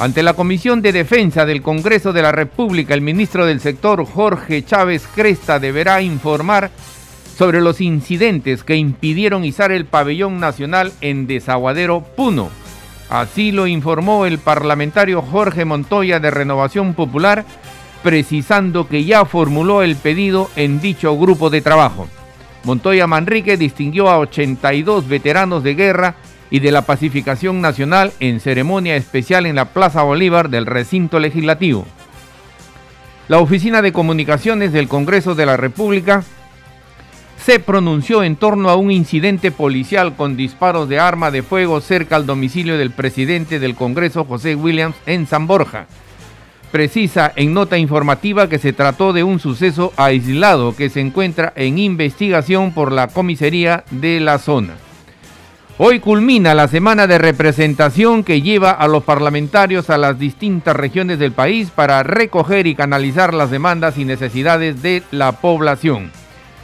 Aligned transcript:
Ante 0.00 0.22
la 0.22 0.32
Comisión 0.32 0.80
de 0.80 0.92
Defensa 0.92 1.44
del 1.44 1.60
Congreso 1.60 2.14
de 2.14 2.22
la 2.22 2.32
República, 2.32 2.94
el 2.94 3.02
ministro 3.02 3.44
del 3.44 3.60
sector 3.60 4.06
Jorge 4.06 4.64
Chávez 4.64 5.06
Cresta 5.14 5.58
deberá 5.58 6.00
informar 6.00 6.70
sobre 7.36 7.60
los 7.60 7.82
incidentes 7.82 8.64
que 8.64 8.76
impidieron 8.76 9.44
izar 9.44 9.72
el 9.72 9.84
pabellón 9.84 10.40
nacional 10.40 10.94
en 11.02 11.26
Desaguadero 11.26 12.00
Puno. 12.00 12.48
Así 13.10 13.52
lo 13.52 13.66
informó 13.66 14.24
el 14.24 14.38
parlamentario 14.38 15.20
Jorge 15.20 15.66
Montoya 15.66 16.18
de 16.18 16.30
Renovación 16.30 16.94
Popular, 16.94 17.44
precisando 18.02 18.88
que 18.88 19.04
ya 19.04 19.26
formuló 19.26 19.82
el 19.82 19.96
pedido 19.96 20.48
en 20.56 20.80
dicho 20.80 21.14
grupo 21.18 21.50
de 21.50 21.60
trabajo. 21.60 22.08
Montoya 22.64 23.06
Manrique 23.06 23.58
distinguió 23.58 24.08
a 24.08 24.18
82 24.18 25.06
veteranos 25.06 25.62
de 25.62 25.74
guerra 25.74 26.16
y 26.50 26.60
de 26.60 26.72
la 26.72 26.82
pacificación 26.82 27.60
nacional 27.60 28.12
en 28.20 28.40
ceremonia 28.40 28.96
especial 28.96 29.46
en 29.46 29.56
la 29.56 29.66
Plaza 29.66 30.02
Bolívar 30.02 30.50
del 30.50 30.66
recinto 30.66 31.20
legislativo. 31.20 31.86
La 33.28 33.38
Oficina 33.38 33.80
de 33.80 33.92
Comunicaciones 33.92 34.72
del 34.72 34.88
Congreso 34.88 35.36
de 35.36 35.46
la 35.46 35.56
República 35.56 36.24
se 37.44 37.58
pronunció 37.58 38.22
en 38.22 38.36
torno 38.36 38.68
a 38.68 38.76
un 38.76 38.90
incidente 38.90 39.50
policial 39.50 40.16
con 40.16 40.36
disparos 40.36 40.88
de 40.88 40.98
arma 40.98 41.30
de 41.30 41.42
fuego 41.42 41.80
cerca 41.80 42.16
al 42.16 42.26
domicilio 42.26 42.76
del 42.76 42.90
presidente 42.90 43.58
del 43.58 43.76
Congreso, 43.76 44.24
José 44.24 44.56
Williams, 44.56 44.96
en 45.06 45.26
San 45.26 45.46
Borja. 45.46 45.86
Precisa 46.70 47.32
en 47.34 47.54
nota 47.54 47.78
informativa 47.78 48.48
que 48.48 48.58
se 48.58 48.72
trató 48.72 49.12
de 49.12 49.24
un 49.24 49.38
suceso 49.38 49.92
aislado 49.96 50.76
que 50.76 50.90
se 50.90 51.00
encuentra 51.00 51.52
en 51.56 51.78
investigación 51.78 52.72
por 52.72 52.92
la 52.92 53.08
comisaría 53.08 53.84
de 53.90 54.20
la 54.20 54.38
zona. 54.38 54.74
Hoy 55.82 55.98
culmina 55.98 56.54
la 56.54 56.68
semana 56.68 57.06
de 57.06 57.16
representación 57.16 58.22
que 58.22 58.42
lleva 58.42 58.70
a 58.70 58.86
los 58.86 59.02
parlamentarios 59.02 59.88
a 59.88 59.96
las 59.96 60.18
distintas 60.18 60.76
regiones 60.76 61.18
del 61.18 61.32
país 61.32 61.70
para 61.70 62.02
recoger 62.02 62.66
y 62.66 62.74
canalizar 62.74 63.32
las 63.32 63.50
demandas 63.50 63.96
y 63.96 64.04
necesidades 64.04 64.82
de 64.82 65.02
la 65.10 65.40
población. 65.40 66.12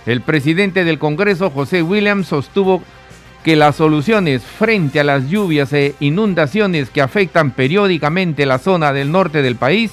El 0.05 0.21
presidente 0.21 0.85
del 0.85 0.99
Congreso, 0.99 1.49
José 1.49 1.83
Williams, 1.83 2.27
sostuvo 2.27 2.83
que 3.43 3.57
las 3.57 3.77
soluciones 3.77 4.43
frente 4.43 5.01
a 5.01 5.05
las 5.05 5.31
lluvias 5.31 5.73
e 5.73 5.95
inundaciones 5.99 6.91
que 6.91 7.01
afectan 7.01 7.53
periódicamente 7.53 8.45
la 8.45 8.59
zona 8.59 8.93
del 8.93 9.11
norte 9.11 9.41
del 9.41 9.57
país 9.57 9.93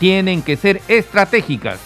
tienen 0.00 0.42
que 0.42 0.56
ser 0.56 0.82
estratégicas. 0.88 1.78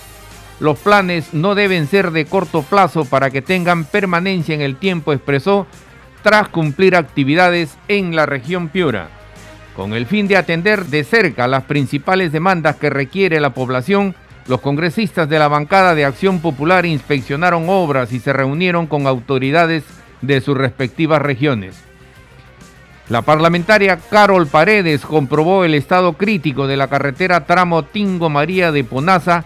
Los 0.58 0.78
planes 0.78 1.34
no 1.34 1.54
deben 1.54 1.86
ser 1.86 2.12
de 2.12 2.24
corto 2.24 2.62
plazo 2.62 3.04
para 3.04 3.28
que 3.28 3.42
tengan 3.42 3.84
permanencia 3.84 4.54
en 4.54 4.62
el 4.62 4.76
tiempo, 4.76 5.12
expresó 5.12 5.66
tras 6.22 6.48
cumplir 6.48 6.96
actividades 6.96 7.76
en 7.88 8.14
la 8.14 8.26
región 8.26 8.68
Piura. 8.68 9.08
Con 9.74 9.94
el 9.94 10.06
fin 10.06 10.28
de 10.28 10.36
atender 10.36 10.86
de 10.86 11.04
cerca 11.04 11.46
las 11.46 11.64
principales 11.64 12.32
demandas 12.32 12.76
que 12.76 12.90
requiere 12.90 13.40
la 13.40 13.54
población, 13.54 14.14
los 14.46 14.60
congresistas 14.60 15.28
de 15.28 15.38
la 15.38 15.48
bancada 15.48 15.94
de 15.94 16.04
Acción 16.04 16.40
Popular 16.40 16.84
inspeccionaron 16.84 17.66
obras 17.68 18.12
y 18.12 18.20
se 18.20 18.32
reunieron 18.32 18.86
con 18.86 19.06
autoridades 19.06 19.84
de 20.22 20.40
sus 20.40 20.56
respectivas 20.56 21.22
regiones. 21.22 21.82
La 23.08 23.22
parlamentaria 23.22 23.98
Carol 24.10 24.46
Paredes 24.46 25.02
comprobó 25.02 25.64
el 25.64 25.74
estado 25.74 26.12
crítico 26.12 26.66
de 26.66 26.76
la 26.76 26.88
carretera 26.88 27.44
tramo 27.44 27.84
Tingo 27.84 28.28
María 28.28 28.70
de 28.72 28.84
Ponaza 28.84 29.44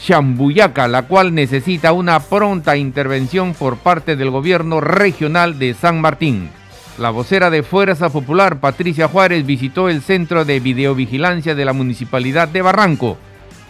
Chambuyaca, 0.00 0.88
la 0.88 1.02
cual 1.02 1.34
necesita 1.34 1.92
una 1.92 2.20
pronta 2.20 2.76
intervención 2.76 3.54
por 3.54 3.78
parte 3.78 4.16
del 4.16 4.30
gobierno 4.30 4.80
regional 4.80 5.58
de 5.58 5.74
San 5.74 6.00
Martín. 6.00 6.50
La 6.98 7.10
vocera 7.10 7.50
de 7.50 7.62
Fuerza 7.62 8.10
Popular, 8.10 8.60
Patricia 8.60 9.08
Juárez, 9.08 9.44
visitó 9.44 9.88
el 9.88 10.00
centro 10.00 10.44
de 10.44 10.60
videovigilancia 10.60 11.54
de 11.54 11.64
la 11.64 11.72
Municipalidad 11.72 12.48
de 12.48 12.62
Barranco. 12.62 13.18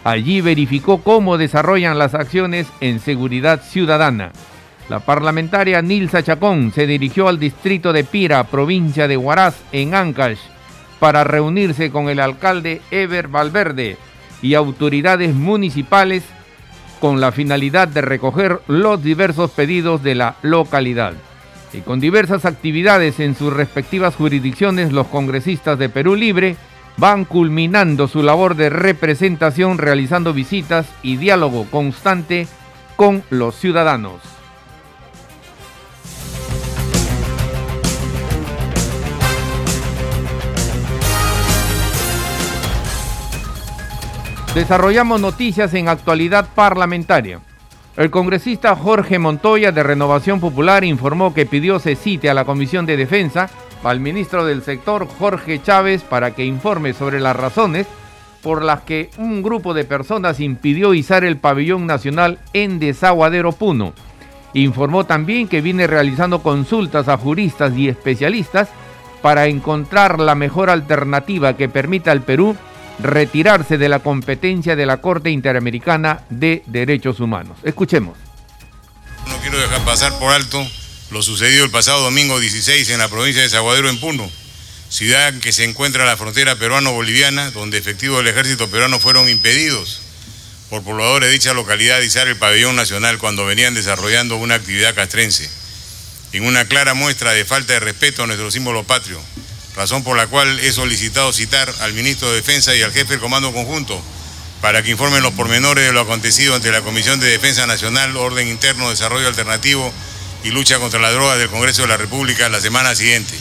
Allí 0.03 0.41
verificó 0.41 1.01
cómo 1.01 1.37
desarrollan 1.37 1.97
las 1.97 2.13
acciones 2.13 2.67
en 2.81 2.99
seguridad 2.99 3.61
ciudadana. 3.63 4.31
La 4.89 4.99
parlamentaria 4.99 5.81
Nilsa 5.81 6.21
Chacón 6.21 6.71
se 6.71 6.85
dirigió 6.85 7.27
al 7.27 7.39
distrito 7.39 7.91
de 7.91 8.03
Pira, 8.03 8.43
provincia 8.43 9.07
de 9.07 9.17
Huaraz, 9.17 9.55
en 9.71 9.95
Ancash, 9.95 10.37
para 10.99 11.23
reunirse 11.23 11.89
con 11.89 12.09
el 12.09 12.19
alcalde 12.19 12.81
Eber 12.91 13.27
Valverde, 13.27 13.97
y 14.41 14.53
autoridades 14.53 15.33
municipales 15.33 16.23
con 16.99 17.21
la 17.21 17.31
finalidad 17.31 17.87
de 17.87 18.01
recoger 18.01 18.61
los 18.67 19.03
diversos 19.03 19.51
pedidos 19.51 20.01
de 20.03 20.15
la 20.15 20.35
localidad. 20.41 21.13
Y 21.73 21.81
con 21.81 21.99
diversas 21.99 22.45
actividades 22.45 23.19
en 23.19 23.35
sus 23.35 23.51
respectivas 23.51 24.15
jurisdicciones, 24.15 24.93
los 24.93 25.07
congresistas 25.07 25.77
de 25.77 25.89
Perú 25.89 26.15
Libre 26.15 26.55
van 26.97 27.25
culminando 27.25 28.07
su 28.07 28.23
labor 28.23 28.55
de 28.55 28.69
representación 28.69 29.77
realizando 29.77 30.33
visitas 30.33 30.87
y 31.03 31.17
diálogo 31.17 31.65
constante 31.69 32.47
con 32.95 33.23
los 33.29 33.55
ciudadanos. 33.55 34.34
Desarrollamos 44.55 45.19
noticias 45.19 45.73
en 45.73 45.89
actualidad 45.89 46.47
parlamentaria. 46.55 47.41
El 47.97 48.09
congresista 48.09 48.73
Jorge 48.73 49.19
Montoya 49.19 49.73
de 49.73 49.83
Renovación 49.83 50.39
Popular 50.39 50.85
informó 50.85 51.33
que 51.33 51.45
pidió 51.45 51.77
se 51.77 51.97
cite 51.97 52.29
a 52.29 52.33
la 52.33 52.45
Comisión 52.45 52.85
de 52.85 52.95
Defensa 52.95 53.49
al 53.83 53.99
ministro 53.99 54.45
del 54.45 54.63
sector 54.63 55.09
Jorge 55.19 55.61
Chávez 55.61 56.03
para 56.03 56.31
que 56.31 56.45
informe 56.45 56.93
sobre 56.93 57.19
las 57.19 57.35
razones 57.35 57.85
por 58.41 58.63
las 58.63 58.79
que 58.83 59.09
un 59.17 59.43
grupo 59.43 59.73
de 59.73 59.83
personas 59.83 60.39
impidió 60.39 60.93
izar 60.93 61.25
el 61.25 61.35
pabellón 61.35 61.85
nacional 61.85 62.39
en 62.53 62.79
Desaguadero 62.79 63.51
Puno. 63.51 63.91
Informó 64.53 65.03
también 65.03 65.49
que 65.49 65.59
viene 65.59 65.85
realizando 65.85 66.41
consultas 66.41 67.09
a 67.09 67.17
juristas 67.17 67.75
y 67.75 67.89
especialistas 67.89 68.69
para 69.21 69.47
encontrar 69.47 70.21
la 70.21 70.33
mejor 70.33 70.69
alternativa 70.69 71.57
que 71.57 71.67
permita 71.67 72.13
al 72.13 72.21
Perú 72.21 72.55
retirarse 72.99 73.77
de 73.77 73.89
la 73.89 73.99
competencia 73.99 74.75
de 74.75 74.85
la 74.85 74.97
Corte 74.97 75.29
Interamericana 75.29 76.21
de 76.29 76.63
Derechos 76.67 77.19
Humanos. 77.19 77.57
Escuchemos. 77.63 78.17
No 79.27 79.37
quiero 79.37 79.57
dejar 79.57 79.83
pasar 79.85 80.17
por 80.19 80.31
alto 80.31 80.65
lo 81.11 81.21
sucedido 81.21 81.65
el 81.65 81.71
pasado 81.71 82.03
domingo 82.03 82.39
16 82.39 82.89
en 82.89 82.99
la 82.99 83.07
provincia 83.07 83.41
de 83.41 83.49
Zaguadero, 83.49 83.89
en 83.89 83.99
Puno, 83.99 84.29
ciudad 84.89 85.33
que 85.39 85.51
se 85.51 85.63
encuentra 85.63 86.03
a 86.03 86.05
la 86.05 86.17
frontera 86.17 86.55
peruano-boliviana, 86.55 87.51
donde 87.51 87.77
efectivos 87.77 88.19
del 88.19 88.27
ejército 88.27 88.69
peruano 88.69 88.99
fueron 88.99 89.29
impedidos 89.29 90.01
por 90.69 90.83
pobladores 90.83 91.29
de 91.29 91.33
dicha 91.33 91.53
localidad 91.53 92.01
izar 92.01 92.27
el 92.27 92.37
pabellón 92.37 92.75
nacional 92.75 93.17
cuando 93.19 93.45
venían 93.45 93.75
desarrollando 93.75 94.37
una 94.37 94.55
actividad 94.55 94.95
castrense, 94.95 95.49
en 96.33 96.43
una 96.43 96.65
clara 96.65 96.93
muestra 96.93 97.31
de 97.31 97.45
falta 97.45 97.73
de 97.73 97.79
respeto 97.79 98.23
a 98.23 98.27
nuestro 98.27 98.49
símbolo 98.51 98.83
patrio, 98.83 99.21
razón 99.75 100.03
por 100.03 100.15
la 100.17 100.27
cual 100.27 100.59
he 100.59 100.71
solicitado 100.71 101.33
citar 101.33 101.73
al 101.81 101.93
ministro 101.93 102.29
de 102.29 102.37
Defensa 102.37 102.75
y 102.75 102.81
al 102.81 102.93
jefe 102.93 103.13
del 103.13 103.19
Comando 103.19 103.51
Conjunto 103.51 104.01
para 104.61 104.81
que 104.81 104.89
informen 104.89 105.21
los 105.21 105.33
pormenores 105.33 105.85
de 105.85 105.91
lo 105.91 106.01
acontecido 106.01 106.55
ante 106.55 106.71
la 106.71 106.81
Comisión 106.81 107.19
de 107.19 107.27
Defensa 107.27 107.67
Nacional, 107.67 108.15
Orden 108.17 108.47
Interno, 108.47 108.89
Desarrollo 108.89 109.27
Alternativo 109.27 109.93
y 110.43 110.49
Lucha 110.49 110.79
contra 110.79 110.99
la 110.99 111.11
Droga 111.11 111.35
del 111.37 111.49
Congreso 111.49 111.83
de 111.83 111.89
la 111.89 111.97
República 111.97 112.49
la 112.49 112.61
semana 112.61 112.95
siguiente. 112.95 113.35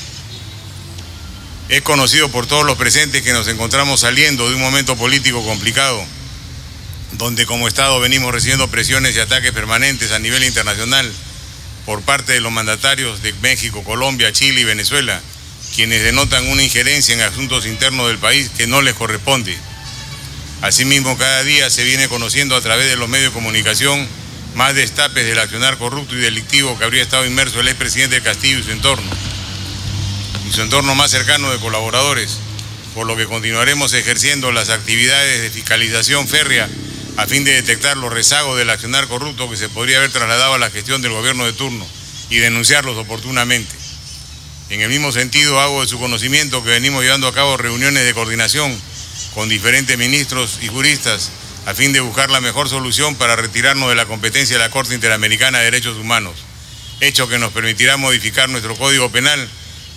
Es 1.69 1.83
conocido 1.83 2.31
por 2.31 2.47
todos 2.47 2.67
los 2.67 2.77
presentes 2.77 3.23
que 3.23 3.33
nos 3.33 3.49
encontramos 3.49 4.01
saliendo 4.01 4.49
de 4.49 4.57
un 4.57 4.61
momento 4.61 4.97
político 4.97 5.43
complicado, 5.47 6.05
donde 7.13 7.47
como 7.47 7.69
Estado 7.69 7.99
venimos 8.01 8.33
recibiendo 8.33 8.69
presiones 8.69 9.17
y 9.17 9.21
ataques 9.21 9.53
permanentes 9.53 10.13
a 10.13 10.19
nivel 10.19 10.45
internacional 10.45 11.11
por 11.87 12.03
parte 12.03 12.33
de 12.33 12.41
los 12.41 12.53
mandatarios 12.53 13.23
de 13.23 13.33
México, 13.35 13.83
Colombia, 13.85 14.33
Chile 14.33 14.61
y 14.61 14.65
Venezuela, 14.65 15.23
quienes 15.75 16.03
denotan 16.03 16.47
una 16.49 16.63
injerencia 16.63 17.15
en 17.15 17.21
asuntos 17.21 17.67
internos 17.67 18.07
del 18.07 18.19
país 18.19 18.51
que 18.57 18.67
no 18.67 18.81
les 18.81 18.95
corresponde. 18.95 19.57
Asimismo, 20.63 21.19
cada 21.19 21.43
día 21.43 21.69
se 21.69 21.85
viene 21.85 22.09
conociendo 22.09 22.57
a 22.57 22.61
través 22.61 22.89
de 22.89 22.97
los 22.97 23.09
medios 23.09 23.33
de 23.33 23.35
comunicación 23.35 24.07
más 24.55 24.75
destapes 24.75 25.27
del 25.27 25.39
accionar 25.39 25.77
corrupto 25.79 26.15
y 26.15 26.21
delictivo 26.21 26.79
que 26.79 26.85
habría 26.85 27.03
estado 27.03 27.27
inmerso 27.27 27.61
el 27.61 27.69
expresidente 27.69 28.23
Castillo 28.23 28.61
y 28.61 28.63
su 28.63 28.71
entorno, 28.71 29.11
y 30.49 30.53
su 30.53 30.63
entorno 30.63 30.95
más 30.95 31.11
cercano 31.11 31.51
de 31.51 31.59
colaboradores, 31.59 32.39
por 32.95 33.07
lo 33.07 33.17
que 33.17 33.27
continuaremos 33.27 33.93
ejerciendo 33.95 34.53
las 34.53 34.71
actividades 34.71 35.43
de 35.43 35.51
fiscalización 35.51 36.29
férrea 36.29 36.69
a 37.17 37.27
fin 37.27 37.45
de 37.45 37.53
detectar 37.53 37.97
los 37.97 38.13
rezagos 38.13 38.57
del 38.57 38.71
accionar 38.71 39.09
corrupto 39.09 39.51
que 39.51 39.57
se 39.57 39.69
podría 39.69 39.99
haber 39.99 40.13
trasladado 40.13 40.55
a 40.55 40.59
la 40.59 40.71
gestión 40.71 41.03
del 41.03 41.13
gobierno 41.13 41.45
de 41.45 41.53
turno 41.53 41.87
y 42.31 42.39
denunciarlos 42.39 42.97
oportunamente. 42.97 43.84
En 44.71 44.81
el 44.81 44.89
mismo 44.89 45.13
sentido, 45.13 45.61
hago 45.61 45.83
de 45.83 45.89
su 45.89 45.99
conocimiento 45.99 46.65
que 46.65 46.71
venimos 46.71 47.03
llevando 47.03 47.29
a 47.29 47.35
cabo 47.35 47.59
reuniones 47.59 48.05
de 48.05 48.15
coordinación 48.15 48.75
con 49.35 49.49
diferentes 49.49 49.99
ministros 49.99 50.59
y 50.63 50.69
juristas 50.69 51.31
a 51.67 51.75
fin 51.75 51.93
de 51.93 52.01
buscar 52.01 52.31
la 52.31 52.41
mejor 52.41 52.69
solución 52.71 53.15
para 53.15 53.37
retirarnos 53.37 53.91
de 53.91 53.95
la 53.95 54.07
competencia 54.07 54.57
de 54.57 54.63
la 54.63 54.71
Corte 54.71 54.95
Interamericana 54.95 55.59
de 55.59 55.67
Derechos 55.67 55.99
Humanos, 55.99 56.35
hecho 57.01 57.29
que 57.29 57.39
nos 57.39 57.53
permitirá 57.53 57.99
modificar 57.99 58.49
nuestro 58.49 58.75
Código 58.75 59.11
Penal 59.11 59.49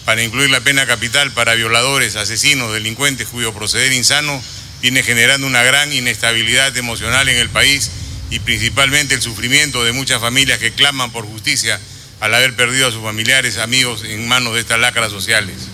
para 0.04 0.22
incluir 0.22 0.50
la 0.50 0.60
pena 0.60 0.86
capital 0.86 1.32
para 1.32 1.56
violadores, 1.56 2.18
asesinos, 2.18 2.74
delincuentes 2.74 3.28
cuyo 3.30 3.54
proceder 3.54 3.94
insano 3.94 4.42
viene 4.82 5.02
generando 5.02 5.48
una 5.48 5.64
gran 5.64 5.94
inestabilidad 5.94 6.76
emocional 6.76 7.30
en 7.30 7.38
el 7.38 7.50
país 7.50 7.90
y 8.30 8.40
principalmente 8.40 9.16
el 9.16 9.22
sufrimiento 9.22 9.86
de 9.86 9.94
muchas 9.94 10.20
familias 10.20 10.60
que 10.60 10.74
claman 10.74 11.12
por 11.12 11.26
justicia 11.26 11.80
al 12.20 12.34
haber 12.34 12.56
perdido 12.56 12.88
a 12.88 12.92
sus 12.92 13.02
familiares, 13.02 13.58
amigos 13.58 14.04
en 14.04 14.28
manos 14.28 14.54
de 14.54 14.62
estas 14.62 14.80
lacras 14.80 15.12
sociales. 15.12 15.70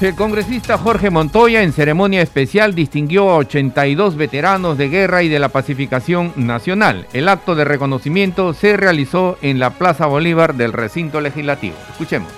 El 0.00 0.14
congresista 0.14 0.76
Jorge 0.76 1.08
Montoya 1.08 1.62
en 1.62 1.72
ceremonia 1.72 2.20
especial 2.20 2.74
distinguió 2.74 3.30
a 3.30 3.36
82 3.38 4.16
veteranos 4.16 4.76
de 4.76 4.90
guerra 4.90 5.22
y 5.22 5.30
de 5.30 5.38
la 5.38 5.48
pacificación 5.48 6.34
nacional. 6.36 7.06
El 7.14 7.30
acto 7.30 7.54
de 7.54 7.64
reconocimiento 7.64 8.52
se 8.52 8.76
realizó 8.76 9.38
en 9.40 9.58
la 9.58 9.70
Plaza 9.70 10.04
Bolívar 10.04 10.54
del 10.54 10.74
recinto 10.74 11.22
legislativo. 11.22 11.76
Escuchemos. 11.92 12.30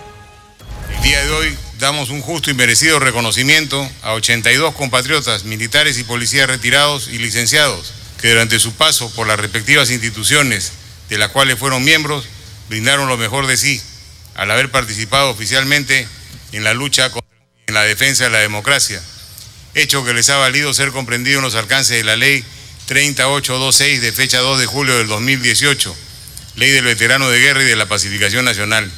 El 0.96 1.02
día 1.02 1.24
de 1.24 1.32
hoy 1.32 1.56
damos 1.80 2.10
un 2.10 2.20
justo 2.20 2.48
y 2.52 2.54
merecido 2.54 3.00
reconocimiento 3.00 3.88
a 4.02 4.12
82 4.12 4.72
compatriotas 4.74 5.42
militares 5.44 5.98
y 5.98 6.04
policías 6.04 6.48
retirados 6.48 7.08
y 7.08 7.18
licenciados 7.18 7.97
que 8.20 8.30
durante 8.30 8.58
su 8.58 8.72
paso 8.74 9.10
por 9.14 9.26
las 9.26 9.38
respectivas 9.38 9.90
instituciones 9.90 10.72
de 11.08 11.18
las 11.18 11.30
cuales 11.30 11.58
fueron 11.58 11.84
miembros 11.84 12.26
brindaron 12.68 13.08
lo 13.08 13.16
mejor 13.16 13.46
de 13.46 13.56
sí 13.56 13.80
al 14.34 14.50
haber 14.50 14.70
participado 14.70 15.30
oficialmente 15.30 16.06
en 16.52 16.64
la 16.64 16.74
lucha 16.74 17.10
en 17.66 17.74
la 17.74 17.82
defensa 17.82 18.24
de 18.24 18.30
la 18.30 18.38
democracia, 18.38 19.02
hecho 19.74 20.04
que 20.04 20.14
les 20.14 20.30
ha 20.30 20.36
valido 20.36 20.72
ser 20.72 20.90
comprendido 20.90 21.38
en 21.38 21.44
los 21.44 21.54
alcances 21.54 21.96
de 21.96 22.04
la 22.04 22.16
ley 22.16 22.42
3826 22.86 24.00
de 24.00 24.12
fecha 24.12 24.38
2 24.38 24.60
de 24.60 24.66
julio 24.66 24.96
del 24.96 25.06
2018, 25.08 25.94
ley 26.56 26.70
del 26.70 26.84
veterano 26.84 27.28
de 27.28 27.40
guerra 27.40 27.62
y 27.62 27.66
de 27.66 27.76
la 27.76 27.86
pacificación 27.86 28.46
nacional. 28.46 28.90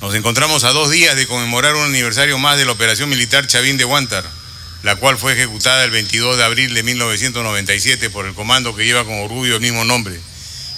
Nos 0.00 0.14
encontramos 0.14 0.62
a 0.64 0.70
dos 0.70 0.90
días 0.90 1.16
de 1.16 1.26
conmemorar 1.26 1.74
un 1.74 1.86
aniversario 1.86 2.38
más 2.38 2.58
de 2.58 2.64
la 2.64 2.72
operación 2.72 3.08
militar 3.08 3.46
Chavín 3.46 3.76
de 3.78 3.84
Huántar, 3.84 4.24
la 4.84 4.96
cual 4.96 5.16
fue 5.16 5.32
ejecutada 5.32 5.82
el 5.82 5.90
22 5.90 6.36
de 6.36 6.44
abril 6.44 6.74
de 6.74 6.82
1997 6.82 8.10
por 8.10 8.26
el 8.26 8.34
comando 8.34 8.76
que 8.76 8.84
lleva 8.84 9.04
con 9.04 9.14
orgullo 9.14 9.54
el 9.54 9.62
mismo 9.62 9.82
nombre 9.84 10.20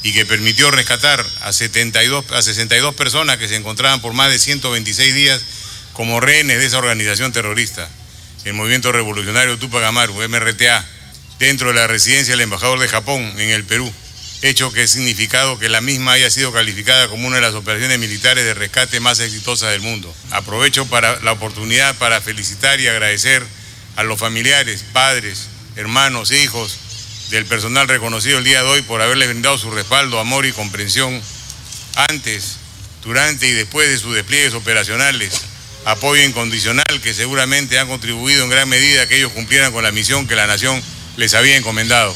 y 0.05 0.12
que 0.12 0.25
permitió 0.25 0.70
rescatar 0.70 1.26
a, 1.43 1.53
72, 1.53 2.25
a 2.31 2.41
62 2.41 2.94
personas 2.94 3.37
que 3.37 3.49
se 3.49 3.56
encontraban 3.56 4.00
por 4.00 4.12
más 4.12 4.31
de 4.31 4.38
126 4.38 5.12
días 5.12 5.43
como 5.93 6.20
rehenes 6.20 6.61
de 6.61 6.67
esa 6.67 6.79
organización 6.79 7.32
terrorista, 7.32 7.88
el 8.44 8.55
Movimiento 8.55 8.93
Revolucionario 8.93 9.58
Tupac 9.58 9.82
Amaru, 9.82 10.14
MRTA, 10.29 10.87
dentro 11.41 11.69
de 11.69 11.75
la 11.75 11.88
residencia 11.88 12.35
del 12.35 12.43
embajador 12.43 12.79
de 12.79 12.87
Japón 12.87 13.35
en 13.38 13.50
el 13.50 13.64
Perú, 13.64 13.93
hecho 14.43 14.73
que 14.73 14.82
ha 14.82 14.87
significado 14.87 15.58
que 15.58 15.69
la 15.69 15.81
misma 15.81 16.12
haya 16.12 16.31
sido 16.31 16.53
calificada 16.53 17.08
como 17.08 17.26
una 17.26 17.37
de 17.37 17.43
las 17.43 17.55
operaciones 17.55 17.99
militares 17.99 18.44
de 18.44 18.55
rescate 18.55 19.00
más 19.00 19.19
exitosas 19.19 19.73
del 19.73 19.81
mundo. 19.81 20.14
Aprovecho 20.31 20.87
para 20.87 21.20
la 21.23 21.32
oportunidad 21.32 21.97
para 21.97 22.20
felicitar 22.20 22.79
y 22.81 22.87
agradecer 22.87 23.44
a 23.96 24.04
los 24.04 24.19
familiares, 24.19 24.84
padres, 24.93 25.48
hermanos, 25.75 26.31
hijos 26.31 26.78
del 27.31 27.46
personal 27.46 27.88
reconocido 27.88 28.38
el 28.38 28.44
día 28.44 28.62
de 28.62 28.69
hoy 28.69 28.82
por 28.82 29.02
haberles 29.02 29.28
brindado 29.28 29.58
su 29.58 29.70
respaldo, 29.70 30.20
amor 30.20 30.46
y 30.46 30.52
comprensión 30.52 31.20
antes, 32.10 32.56
durante 33.02 33.48
y 33.48 33.52
después 33.52 33.88
de 33.88 33.98
sus 33.98 34.14
despliegues 34.14 34.54
operacionales 34.54 35.43
apoyo 35.87 36.22
incondicional 36.25 37.00
que 37.00 37.14
seguramente 37.14 37.78
ha 37.78 37.87
contribuido 37.87 38.43
en 38.43 38.50
gran 38.50 38.69
medida 38.69 39.02
a 39.02 39.06
que 39.06 39.19
ellos 39.19 39.32
cumplieran 39.32 39.72
con 39.72 39.84
la 39.84 39.93
misión 39.93 40.26
que 40.26 40.34
la 40.34 40.46
nación 40.46 40.82
les 41.16 41.34
había 41.34 41.56
encomendado. 41.56 42.14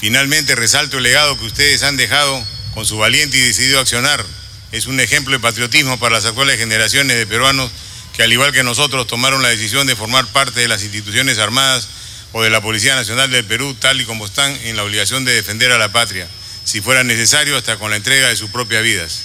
Finalmente 0.00 0.54
resalto 0.54 0.96
el 0.96 1.02
legado 1.02 1.38
que 1.38 1.44
ustedes 1.44 1.82
han 1.82 1.98
dejado 1.98 2.42
con 2.74 2.86
su 2.86 2.96
valiente 2.96 3.36
y 3.36 3.40
decidido 3.40 3.80
accionar. 3.80 4.24
Es 4.72 4.86
un 4.86 4.98
ejemplo 4.98 5.34
de 5.34 5.40
patriotismo 5.40 5.98
para 5.98 6.16
las 6.16 6.24
actuales 6.24 6.58
generaciones 6.58 7.16
de 7.16 7.26
peruanos 7.26 7.70
que 8.16 8.22
al 8.22 8.32
igual 8.32 8.52
que 8.52 8.62
nosotros 8.62 9.06
tomaron 9.06 9.42
la 9.42 9.50
decisión 9.50 9.86
de 9.86 9.94
formar 9.94 10.26
parte 10.28 10.60
de 10.60 10.68
las 10.68 10.82
instituciones 10.82 11.38
armadas 11.38 11.88
o 12.32 12.42
de 12.42 12.48
la 12.48 12.62
Policía 12.62 12.94
Nacional 12.94 13.30
del 13.30 13.44
Perú 13.44 13.74
tal 13.74 14.00
y 14.00 14.04
como 14.06 14.24
están 14.24 14.56
en 14.64 14.76
la 14.76 14.84
obligación 14.84 15.24
de 15.26 15.34
defender 15.34 15.70
a 15.70 15.78
la 15.78 15.92
patria, 15.92 16.26
si 16.64 16.80
fuera 16.80 17.04
necesario 17.04 17.56
hasta 17.56 17.76
con 17.76 17.90
la 17.90 17.96
entrega 17.96 18.28
de 18.28 18.36
sus 18.36 18.50
propias 18.50 18.82
vidas. 18.82 19.20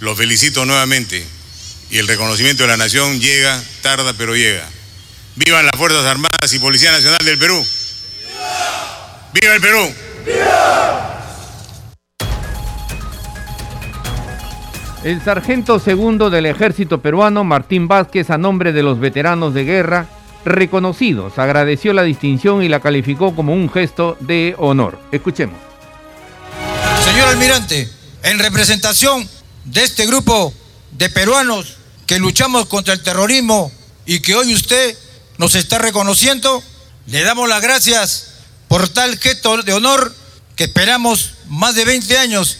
Los 0.00 0.16
felicito 0.16 0.64
nuevamente 0.64 1.24
y 1.90 1.98
el 1.98 2.08
reconocimiento 2.08 2.62
de 2.62 2.70
la 2.70 2.76
nación 2.78 3.20
llega, 3.20 3.62
tarda, 3.82 4.14
pero 4.14 4.34
llega. 4.34 4.66
¡Vivan 5.36 5.66
las 5.66 5.76
Fuerzas 5.76 6.06
Armadas 6.06 6.52
y 6.52 6.58
Policía 6.58 6.92
Nacional 6.92 7.24
del 7.24 7.38
Perú! 7.38 7.64
¡Viva, 8.20 9.30
¡Viva 9.34 9.54
el 9.54 9.60
Perú! 9.60 9.94
El 15.04 15.22
sargento 15.22 15.78
segundo 15.78 16.30
del 16.30 16.46
ejército 16.46 17.02
peruano, 17.02 17.44
Martín 17.44 17.88
Vázquez, 17.88 18.30
a 18.30 18.38
nombre 18.38 18.72
de 18.72 18.82
los 18.82 18.98
veteranos 18.98 19.52
de 19.52 19.64
guerra 19.64 20.08
reconocidos, 20.46 21.38
agradeció 21.38 21.92
la 21.92 22.04
distinción 22.04 22.62
y 22.62 22.70
la 22.70 22.80
calificó 22.80 23.36
como 23.36 23.52
un 23.52 23.70
gesto 23.70 24.16
de 24.20 24.54
honor. 24.56 24.98
Escuchemos. 25.12 25.58
Señor 27.04 27.28
almirante, 27.28 27.86
en 28.22 28.38
representación 28.38 29.28
de 29.66 29.84
este 29.84 30.06
grupo 30.06 30.54
de 30.92 31.10
peruanos 31.10 31.76
que 32.06 32.18
luchamos 32.18 32.64
contra 32.64 32.94
el 32.94 33.02
terrorismo 33.02 33.70
y 34.06 34.20
que 34.20 34.34
hoy 34.34 34.54
usted 34.54 34.96
nos 35.36 35.54
está 35.54 35.76
reconociendo, 35.76 36.62
le 37.08 37.22
damos 37.24 37.46
las 37.46 37.60
gracias 37.60 38.36
por 38.68 38.88
tal 38.88 39.18
gesto 39.18 39.62
de 39.62 39.74
honor 39.74 40.14
que 40.56 40.64
esperamos 40.64 41.34
más 41.50 41.74
de 41.74 41.84
20 41.84 42.16
años 42.16 42.56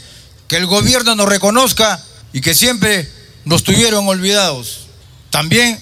que 0.47 0.57
el 0.57 0.67
gobierno 0.67 1.15
nos 1.15 1.27
reconozca 1.27 1.99
y 2.35 2.41
que 2.41 2.53
siempre 2.53 3.09
nos 3.45 3.63
tuvieron 3.63 4.05
olvidados. 4.09 4.87
También 5.29 5.79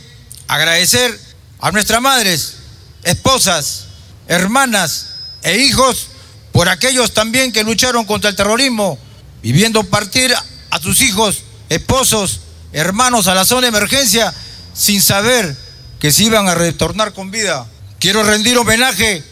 agradecer 0.48 1.20
a 1.60 1.72
nuestras 1.72 2.00
madres, 2.00 2.58
esposas, 3.02 3.86
hermanas 4.28 5.08
e 5.42 5.58
hijos 5.58 6.10
por 6.52 6.70
aquellos 6.70 7.12
también 7.16 7.52
que 7.52 7.64
lucharon 7.64 8.06
contra 8.06 8.30
el 8.30 8.36
terrorismo, 8.36 9.00
viviendo 9.42 9.84
partir 9.86 10.32
a 10.70 10.80
sus 10.80 11.02
hijos, 11.02 11.40
esposos 11.70 12.42
hermanos 12.72 13.26
a 13.26 13.34
la 13.34 13.46
zona 13.46 13.62
de 13.62 13.68
emergencia 13.70 14.32
sin 14.76 15.02
saber 15.02 15.58
que 16.00 16.12
se 16.12 16.26
iban 16.26 16.48
a 16.48 16.54
retornar 16.54 17.14
con 17.14 17.32
vida. 17.32 17.66
Quiero 17.98 18.22
rendir 18.22 18.60
homenaje 18.60 19.24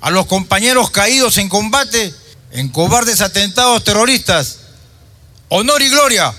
a 0.00 0.08
los 0.08 0.24
compañeros 0.24 0.90
caídos 0.90 1.36
en 1.36 1.50
combate 1.50 2.14
en 2.52 2.70
cobardes 2.70 3.20
atentados 3.20 3.84
terroristas. 3.84 4.60
Honor 5.50 5.82
y 5.82 5.90
gloria 5.90 6.34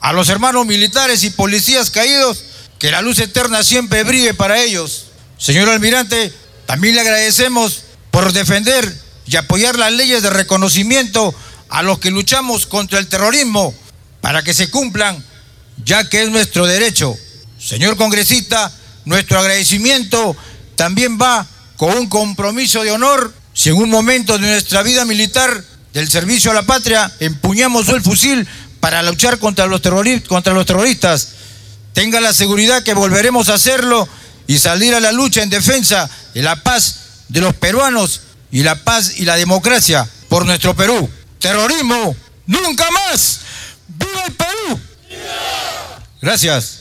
a 0.00 0.12
los 0.12 0.28
hermanos 0.28 0.66
militares 0.66 1.24
y 1.24 1.30
policías 1.30 1.90
caídos, 1.90 2.44
que 2.78 2.90
la 2.90 3.02
luz 3.02 3.18
eterna 3.18 3.62
siempre 3.62 4.04
brille 4.04 4.34
para 4.34 4.62
ellos. 4.62 5.06
Señor 5.38 5.68
almirante, 5.68 6.32
también 6.66 6.94
le 6.94 7.02
agradecemos 7.02 7.82
por 8.10 8.32
defender 8.32 8.92
y 9.26 9.36
apoyar 9.36 9.78
las 9.78 9.92
leyes 9.92 10.22
de 10.22 10.30
reconocimiento 10.30 11.34
a 11.68 11.82
los 11.82 11.98
que 11.98 12.10
luchamos 12.10 12.66
contra 12.66 12.98
el 12.98 13.06
terrorismo 13.06 13.74
para 14.20 14.42
que 14.42 14.54
se 14.54 14.70
cumplan 14.70 15.24
ya 15.84 16.08
que 16.08 16.22
es 16.22 16.30
nuestro 16.30 16.66
derecho. 16.66 17.16
Señor 17.58 17.96
congresista, 17.96 18.72
nuestro 19.04 19.38
agradecimiento 19.38 20.36
también 20.76 21.18
va 21.20 21.46
con 21.76 21.96
un 21.96 22.08
compromiso 22.08 22.82
de 22.82 22.90
honor 22.90 23.32
si 23.52 23.70
en 23.70 23.76
un 23.76 23.90
momento 23.90 24.38
de 24.38 24.46
nuestra 24.46 24.82
vida 24.82 25.04
militar 25.04 25.64
del 25.92 26.08
servicio 26.08 26.50
a 26.50 26.54
la 26.54 26.62
patria 26.62 27.12
empuñamos 27.20 27.88
el 27.88 28.02
fusil 28.02 28.46
para 28.80 29.02
luchar 29.02 29.38
contra 29.38 29.66
los, 29.66 29.80
terroristas. 29.82 31.28
Tenga 31.92 32.20
la 32.20 32.32
seguridad 32.32 32.82
que 32.82 32.94
volveremos 32.94 33.48
a 33.48 33.54
hacerlo 33.54 34.08
y 34.46 34.58
salir 34.58 34.94
a 34.94 35.00
la 35.00 35.12
lucha 35.12 35.42
en 35.42 35.50
defensa 35.50 36.10
de 36.34 36.42
la 36.42 36.56
paz 36.56 36.96
de 37.28 37.40
los 37.40 37.54
peruanos 37.54 38.22
y 38.50 38.62
la 38.62 38.76
paz 38.82 39.18
y 39.18 39.24
la 39.24 39.36
democracia 39.36 40.08
por 40.28 40.46
nuestro 40.46 40.74
Perú. 40.74 41.08
Terrorismo, 41.38 42.16
nunca 42.46 42.86
más. 42.90 43.40
¡Viva 43.86 44.24
el 44.26 44.32
Perú! 44.32 44.80
Gracias. 46.20 46.79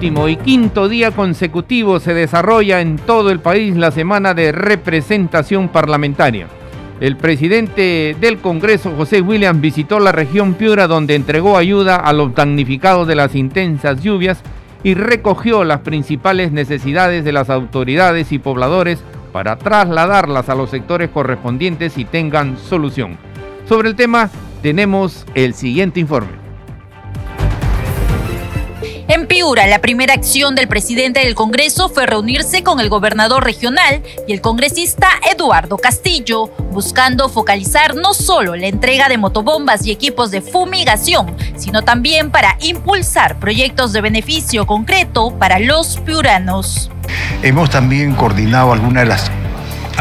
Y 0.00 0.36
quinto 0.36 0.88
día 0.88 1.10
consecutivo 1.10 1.98
se 1.98 2.14
desarrolla 2.14 2.80
en 2.80 2.96
todo 2.96 3.30
el 3.30 3.40
país 3.40 3.76
la 3.76 3.90
semana 3.90 4.32
de 4.32 4.52
representación 4.52 5.68
parlamentaria. 5.68 6.46
El 7.00 7.16
presidente 7.16 8.16
del 8.20 8.38
Congreso, 8.38 8.92
José 8.96 9.20
William, 9.22 9.60
visitó 9.60 9.98
la 9.98 10.12
región 10.12 10.54
Piura 10.54 10.86
donde 10.86 11.16
entregó 11.16 11.56
ayuda 11.56 11.96
a 11.96 12.12
los 12.12 12.32
damnificados 12.32 13.08
de 13.08 13.16
las 13.16 13.34
intensas 13.34 14.00
lluvias 14.00 14.40
y 14.84 14.94
recogió 14.94 15.64
las 15.64 15.80
principales 15.80 16.52
necesidades 16.52 17.24
de 17.24 17.32
las 17.32 17.50
autoridades 17.50 18.30
y 18.30 18.38
pobladores 18.38 19.02
para 19.32 19.56
trasladarlas 19.56 20.48
a 20.48 20.54
los 20.54 20.70
sectores 20.70 21.10
correspondientes 21.10 21.98
y 21.98 22.04
tengan 22.04 22.56
solución. 22.56 23.18
Sobre 23.68 23.88
el 23.88 23.96
tema 23.96 24.30
tenemos 24.62 25.26
el 25.34 25.54
siguiente 25.54 25.98
informe. 25.98 26.47
Piura, 29.28 29.66
la 29.66 29.80
primera 29.80 30.14
acción 30.14 30.54
del 30.54 30.68
presidente 30.68 31.20
del 31.20 31.34
Congreso 31.34 31.90
fue 31.90 32.06
reunirse 32.06 32.62
con 32.62 32.80
el 32.80 32.88
gobernador 32.88 33.44
regional 33.44 34.02
y 34.26 34.32
el 34.32 34.40
congresista 34.40 35.06
Eduardo 35.30 35.76
Castillo, 35.76 36.50
buscando 36.72 37.28
focalizar 37.28 37.94
no 37.94 38.14
solo 38.14 38.56
la 38.56 38.68
entrega 38.68 39.10
de 39.10 39.18
motobombas 39.18 39.84
y 39.84 39.90
equipos 39.90 40.30
de 40.30 40.40
fumigación, 40.40 41.36
sino 41.56 41.82
también 41.82 42.30
para 42.30 42.56
impulsar 42.60 43.38
proyectos 43.38 43.92
de 43.92 44.00
beneficio 44.00 44.66
concreto 44.66 45.36
para 45.38 45.58
los 45.58 45.98
piuranos. 45.98 46.90
Hemos 47.42 47.68
también 47.68 48.14
coordinado 48.14 48.72
algunas 48.72 49.02
de 49.02 49.08
las 49.10 49.30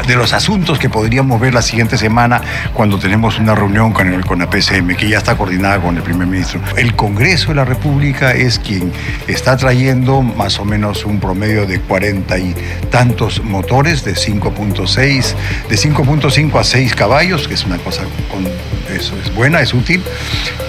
de 0.05 0.15
los 0.15 0.33
asuntos 0.33 0.79
que 0.79 0.89
podríamos 0.89 1.39
ver 1.39 1.53
la 1.53 1.61
siguiente 1.61 1.97
semana 1.97 2.41
cuando 2.73 2.99
tenemos 2.99 3.39
una 3.39 3.55
reunión 3.55 3.93
con, 3.93 4.13
el, 4.13 4.25
con 4.25 4.39
la 4.39 4.49
PCM, 4.49 4.95
que 4.95 5.09
ya 5.09 5.17
está 5.17 5.35
coordinada 5.35 5.79
con 5.79 5.97
el 5.97 6.03
primer 6.03 6.27
ministro. 6.27 6.61
El 6.75 6.95
Congreso 6.95 7.49
de 7.49 7.55
la 7.55 7.65
República 7.65 8.31
es 8.31 8.59
quien 8.59 8.91
está 9.27 9.57
trayendo 9.57 10.21
más 10.21 10.59
o 10.59 10.65
menos 10.65 11.05
un 11.05 11.19
promedio 11.19 11.65
de 11.65 11.79
cuarenta 11.79 12.37
y 12.37 12.55
tantos 12.91 13.43
motores 13.43 14.03
de 14.03 14.13
5.6, 14.13 15.33
de 15.69 15.75
5.5 15.75 16.59
a 16.59 16.63
6 16.63 16.95
caballos, 16.95 17.47
que 17.47 17.53
es 17.55 17.65
una 17.65 17.77
cosa 17.77 18.03
con, 18.31 18.47
eso 18.95 19.15
es 19.23 19.33
buena, 19.33 19.61
es 19.61 19.73
útil. 19.73 20.03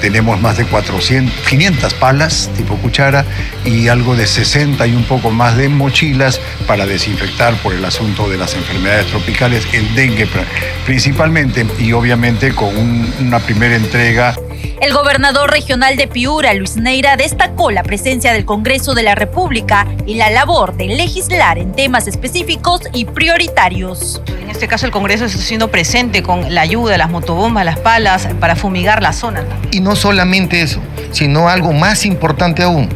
Tenemos 0.01 0.41
más 0.41 0.57
de 0.57 0.65
400, 0.65 1.47
500 1.47 1.95
palas 1.95 2.51
tipo 2.57 2.77
cuchara 2.77 3.25
y 3.65 3.89
algo 3.89 4.17
de 4.17 4.27
60 4.27 4.87
y 4.87 4.95
un 4.95 5.05
poco 5.05 5.31
más 5.31 5.57
de 5.57 5.69
mochilas 5.69 6.41
para 6.67 6.87
desinfectar 6.87 7.55
por 7.57 7.75
el 7.75 7.85
asunto 7.85 8.29
de 8.29 8.37
las 8.37 8.55
enfermedades 8.55 9.07
el 9.73 9.95
dengue 9.95 10.29
principalmente 10.87 11.67
y 11.79 11.93
obviamente 11.93 12.55
con 12.55 12.75
una 13.21 13.39
primera 13.39 13.77
entrega 13.77 14.37
el 14.81 14.93
gobernador 14.93 15.51
regional 15.51 15.97
de 15.97 16.07
Piura, 16.07 16.55
Luis 16.55 16.77
Neira, 16.77 17.17
destacó 17.17 17.73
la 17.73 17.83
presencia 17.83 18.33
del 18.33 18.45
Congreso 18.45 18.95
de 18.95 19.03
la 19.03 19.17
República 19.17 19.89
y 20.07 20.15
la 20.15 20.31
labor 20.31 20.77
de 20.77 20.87
legislar 20.87 21.59
en 21.59 21.73
temas 21.73 22.07
específicos 22.07 22.83
y 22.93 23.05
prioritarios. 23.05 24.23
En 24.41 24.51
este 24.51 24.69
caso 24.69 24.87
el 24.87 24.93
Congreso 24.93 25.25
está 25.25 25.39
siendo 25.39 25.69
presente 25.69 26.23
con 26.23 26.55
la 26.55 26.61
ayuda 26.61 26.93
de 26.93 26.99
las 26.99 27.11
motobombas, 27.11 27.65
las 27.65 27.79
palas, 27.81 28.29
para 28.39 28.55
fumigar 28.55 29.03
la 29.03 29.13
zona. 29.13 29.45
Y 29.73 29.81
no 29.81 29.97
solamente 29.97 30.63
eso, 30.63 30.81
sino 31.11 31.49
algo 31.49 31.73
más 31.73 32.07
importante 32.07 32.63
aún, 32.63 32.89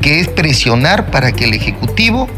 que 0.00 0.20
es 0.20 0.28
presionar 0.28 1.10
para 1.10 1.32
que 1.32 1.46
el 1.46 1.54
Ejecutivo 1.54 2.28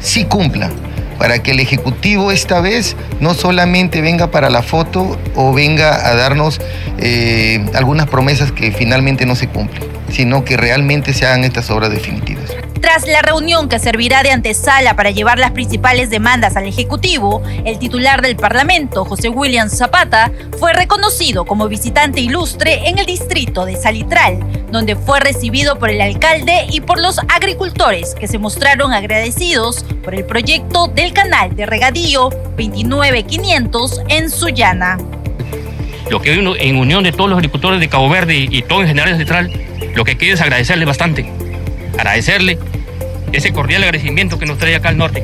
sí 0.00 0.24
cumpla 0.24 0.70
para 1.18 1.42
que 1.42 1.52
el 1.52 1.60
Ejecutivo 1.60 2.30
esta 2.30 2.60
vez 2.60 2.96
no 3.20 3.34
solamente 3.34 4.00
venga 4.00 4.30
para 4.30 4.50
la 4.50 4.62
foto 4.62 5.18
o 5.34 5.52
venga 5.52 6.08
a 6.08 6.14
darnos 6.14 6.60
eh, 6.98 7.64
algunas 7.74 8.08
promesas 8.08 8.52
que 8.52 8.72
finalmente 8.72 9.26
no 9.26 9.34
se 9.34 9.48
cumplen, 9.48 9.82
sino 10.10 10.44
que 10.44 10.56
realmente 10.56 11.12
se 11.12 11.26
hagan 11.26 11.44
estas 11.44 11.70
obras 11.70 11.90
definitivas. 11.90 12.50
Tras 12.86 13.08
la 13.08 13.20
reunión 13.20 13.68
que 13.68 13.80
servirá 13.80 14.22
de 14.22 14.30
antesala 14.30 14.94
para 14.94 15.10
llevar 15.10 15.40
las 15.40 15.50
principales 15.50 16.08
demandas 16.08 16.56
al 16.56 16.66
Ejecutivo, 16.66 17.42
el 17.64 17.80
titular 17.80 18.22
del 18.22 18.36
Parlamento, 18.36 19.04
José 19.04 19.28
William 19.28 19.68
Zapata, 19.68 20.30
fue 20.60 20.72
reconocido 20.72 21.44
como 21.44 21.66
visitante 21.66 22.20
ilustre 22.20 22.88
en 22.88 22.98
el 22.98 23.04
distrito 23.04 23.64
de 23.64 23.74
Salitral, 23.74 24.38
donde 24.70 24.94
fue 24.94 25.18
recibido 25.18 25.80
por 25.80 25.90
el 25.90 26.00
alcalde 26.00 26.66
y 26.70 26.80
por 26.80 27.00
los 27.00 27.18
agricultores 27.28 28.14
que 28.14 28.28
se 28.28 28.38
mostraron 28.38 28.92
agradecidos 28.92 29.84
por 30.04 30.14
el 30.14 30.24
proyecto 30.24 30.86
del 30.86 31.12
canal 31.12 31.56
de 31.56 31.66
regadío 31.66 32.30
29500 32.56 34.02
en 34.10 34.30
Sullana. 34.30 34.96
Lo 36.08 36.20
que 36.20 36.34
en 36.34 36.76
unión 36.76 37.02
de 37.02 37.10
todos 37.10 37.28
los 37.28 37.36
agricultores 37.36 37.80
de 37.80 37.88
Cabo 37.88 38.08
Verde 38.08 38.46
y 38.48 38.62
todo 38.62 38.82
en 38.82 38.86
general 38.86 39.16
Central, 39.16 39.50
lo 39.96 40.04
que 40.04 40.16
quiero 40.16 40.34
es 40.34 40.40
agradecerle 40.40 40.84
bastante 40.84 41.28
agradecerle 41.98 42.58
ese 43.36 43.52
cordial 43.52 43.82
agradecimiento 43.82 44.38
que 44.38 44.46
nos 44.46 44.56
trae 44.56 44.74
acá 44.74 44.88
al 44.88 44.96
norte, 44.96 45.22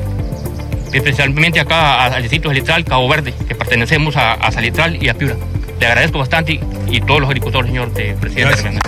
especialmente 0.93 1.59
acá 1.59 2.05
al 2.05 2.21
distrito 2.21 2.49
Salitral, 2.49 2.85
Cabo 2.85 3.09
Verde, 3.09 3.33
que 3.47 3.55
pertenecemos 3.55 4.15
a, 4.15 4.51
Salitral 4.51 5.01
y 5.01 5.09
a 5.09 5.15
Piura. 5.15 5.35
Le 5.79 5.87
agradezco 5.87 6.19
bastante 6.19 6.59
y, 6.89 7.01
todos 7.01 7.21
los 7.21 7.29
agricultores, 7.29 7.69
señor 7.69 7.91
presidente. 7.91 8.79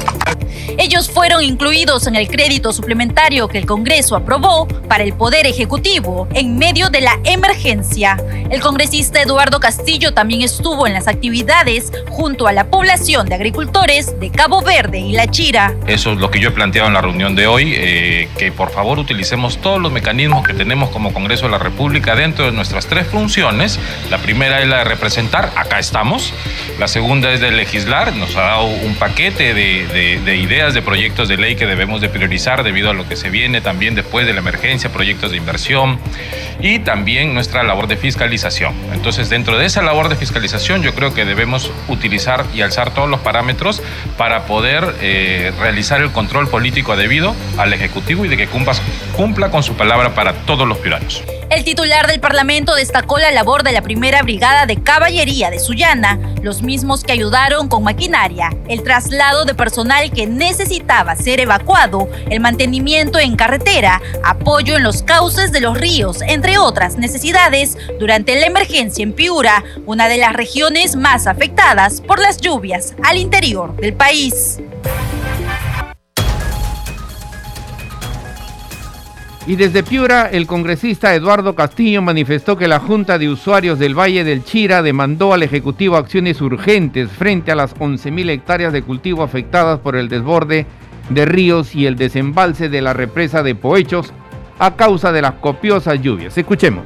Ellos 0.78 1.10
fueron 1.10 1.42
incluidos 1.44 2.06
en 2.08 2.16
el 2.16 2.28
crédito 2.28 2.74
suplementario 2.74 3.48
que 3.48 3.58
el 3.58 3.66
Congreso 3.66 4.16
aprobó 4.16 4.68
para 4.68 5.04
el 5.04 5.14
Poder 5.14 5.48
Ejecutivo 5.48 6.28
en 6.34 6.58
medio 6.58 6.90
de 6.90 7.02
la 7.02 7.18
emergencia. 7.24 8.18
El 8.50 8.62
congresista 8.62 9.22
Eduardo 9.22 9.60
Castillo 9.60 10.14
también 10.14 10.42
estuvo 10.42 10.86
en 10.86 10.94
las 10.94 11.08
actividades 11.08 11.92
junto 12.10 12.48
a 12.48 12.52
la 12.52 12.66
población 12.66 13.28
de 13.28 13.36
agricultores 13.36 14.20
de 14.20 14.30
Cabo 14.32 14.62
Verde 14.62 15.00
y 15.00 15.14
La 15.14 15.32
Chira. 15.32 15.74
Eso 15.88 16.12
es 16.12 16.20
lo 16.20 16.30
que 16.30 16.40
yo 16.40 16.50
he 16.50 16.52
planteado 16.52 16.88
en 16.88 16.94
la 16.94 17.02
reunión 17.02 17.36
de 17.36 17.48
hoy, 17.48 17.74
eh, 17.76 18.28
que 18.38 18.52
por 18.52 18.72
favor 18.72 19.00
utilicemos 19.00 19.58
todos 19.60 19.82
los 19.82 19.92
mecanismos 19.92 20.46
que 20.46 20.54
tenemos 20.54 20.90
como 20.90 21.14
Congreso 21.14 21.46
de 21.46 21.52
la 21.52 21.58
República 21.58 22.16
dentro 22.16 22.46
de 22.46 22.52
nuestras 22.52 22.88
tres 22.88 23.08
funciones. 23.08 23.80
La 24.10 24.18
primera 24.18 24.62
es 24.62 24.68
la 24.68 24.80
de 24.80 24.84
representar, 24.84 25.52
acá 25.56 25.80
estamos. 25.80 26.34
La 26.80 26.88
segunda 26.88 27.32
es 27.32 27.40
de 27.40 27.52
legislar, 27.52 27.95
nos 28.04 28.36
ha 28.36 28.42
dado 28.42 28.66
un 28.66 28.96
paquete 28.96 29.54
de, 29.54 30.20
de 30.24 30.36
ideas 30.36 30.74
de 30.74 30.82
proyectos 30.82 31.30
de 31.30 31.38
ley 31.38 31.56
que 31.56 31.66
debemos 31.66 32.02
de 32.02 32.10
priorizar 32.10 32.64
debido 32.64 32.90
a 32.90 32.94
lo 32.94 33.08
que 33.08 33.16
se 33.16 33.30
viene 33.30 33.62
también 33.62 33.96
después 33.96 34.28
de 34.28 34.34
la 34.34 34.40
emergencia, 34.40 34.92
proyectos 34.92 35.32
de 35.32 35.38
inversión 35.38 35.98
y 36.60 36.80
también 36.80 37.34
nuestra 37.34 37.64
labor 37.64 37.88
de 37.88 37.96
fiscalización. 37.96 38.74
Entonces, 38.94 39.30
dentro 39.30 39.58
de 39.58 39.66
esa 39.66 39.82
labor 39.82 40.10
de 40.10 40.16
fiscalización, 40.18 40.84
yo 40.84 40.94
creo 40.94 41.14
que 41.14 41.24
debemos 41.24 41.72
utilizar 41.88 42.46
y 42.54 42.62
alzar 42.62 42.94
todos 42.94 43.10
los 43.10 43.22
parámetros 43.22 43.82
para 44.18 44.46
poder 44.46 44.96
eh, 45.02 45.54
realizar 45.60 46.02
el 46.02 46.12
control 46.12 46.50
político 46.50 46.96
debido 46.96 47.34
al 47.58 47.72
Ejecutivo 47.74 48.26
y 48.26 48.28
de 48.28 48.36
que 48.36 48.48
cumpla, 48.48 48.74
cumpla 49.16 49.50
con 49.52 49.64
su 49.64 49.76
palabra 49.76 50.14
para 50.14 50.34
todos 50.34 50.68
los 50.68 50.82
ciudadanos. 50.82 51.24
El 51.56 51.64
titular 51.64 52.06
del 52.06 52.20
Parlamento 52.20 52.76
destacó 52.76 53.18
la 53.18 53.32
labor 53.32 53.64
de 53.64 53.72
la 53.72 53.82
primera 53.82 54.22
brigada 54.24 54.66
de 54.66 54.84
caballería 54.84 55.50
de 55.50 55.60
Sullana, 55.60 56.20
los 56.42 56.62
mismos 56.62 57.06
que 57.06 57.14
ayudaron 57.14 57.70
con 57.70 57.82
maquinaria, 57.82 58.50
el 58.68 58.84
traslado 58.84 59.46
de 59.46 59.56
personal 59.56 60.12
que 60.12 60.28
necesitaba 60.28 61.16
ser 61.16 61.40
evacuado, 61.40 62.10
el 62.30 62.42
mantenimiento 62.42 63.20
en 63.20 63.38
carretera, 63.38 64.02
apoyo 64.26 64.76
en 64.76 64.84
los 64.84 65.02
cauces 65.02 65.54
de 65.54 65.62
los 65.62 65.80
ríos, 65.80 66.22
entre 66.24 66.58
otras 66.58 66.98
necesidades, 66.98 67.78
durante 68.02 68.38
la 68.38 68.48
emergencia 68.48 69.04
en 69.04 69.14
Piura, 69.14 69.64
una 69.86 70.10
de 70.10 70.18
las 70.18 70.34
regiones 70.34 70.98
más 70.98 71.26
afectadas 71.26 72.02
por 72.02 72.20
las 72.20 72.36
lluvias 72.36 72.96
al 73.02 73.16
interior 73.16 73.74
del 73.78 73.94
país. 73.94 74.60
Y 79.48 79.58
desde 79.58 79.84
Piura, 79.84 80.28
el 80.32 80.48
congresista 80.48 81.14
Eduardo 81.14 81.54
Castillo 81.54 82.02
manifestó 82.02 82.58
que 82.58 82.68
la 82.68 82.80
Junta 82.80 83.20
de 83.20 83.30
Usuarios 83.30 83.78
del 83.78 83.94
Valle 83.94 84.24
del 84.24 84.44
Chira 84.44 84.82
demandó 84.82 85.34
al 85.34 85.44
Ejecutivo 85.44 85.98
acciones 85.98 86.42
urgentes 86.42 87.12
frente 87.12 87.52
a 87.52 87.56
las 87.56 87.76
11.000 87.78 88.32
hectáreas 88.32 88.74
de 88.74 88.82
cultivo 88.82 89.22
afectadas 89.22 89.80
por 89.80 89.96
el 89.96 90.10
desborde 90.10 90.66
de 91.10 91.26
ríos 91.26 91.76
y 91.76 91.86
el 91.86 91.96
desembalse 91.96 92.70
de 92.70 92.82
la 92.82 92.94
represa 92.94 93.44
de 93.44 93.54
Poechos 93.54 94.12
a 94.58 94.76
causa 94.76 95.12
de 95.12 95.22
las 95.22 95.34
copiosas 95.34 96.02
lluvias. 96.02 96.36
Escuchemos. 96.36 96.86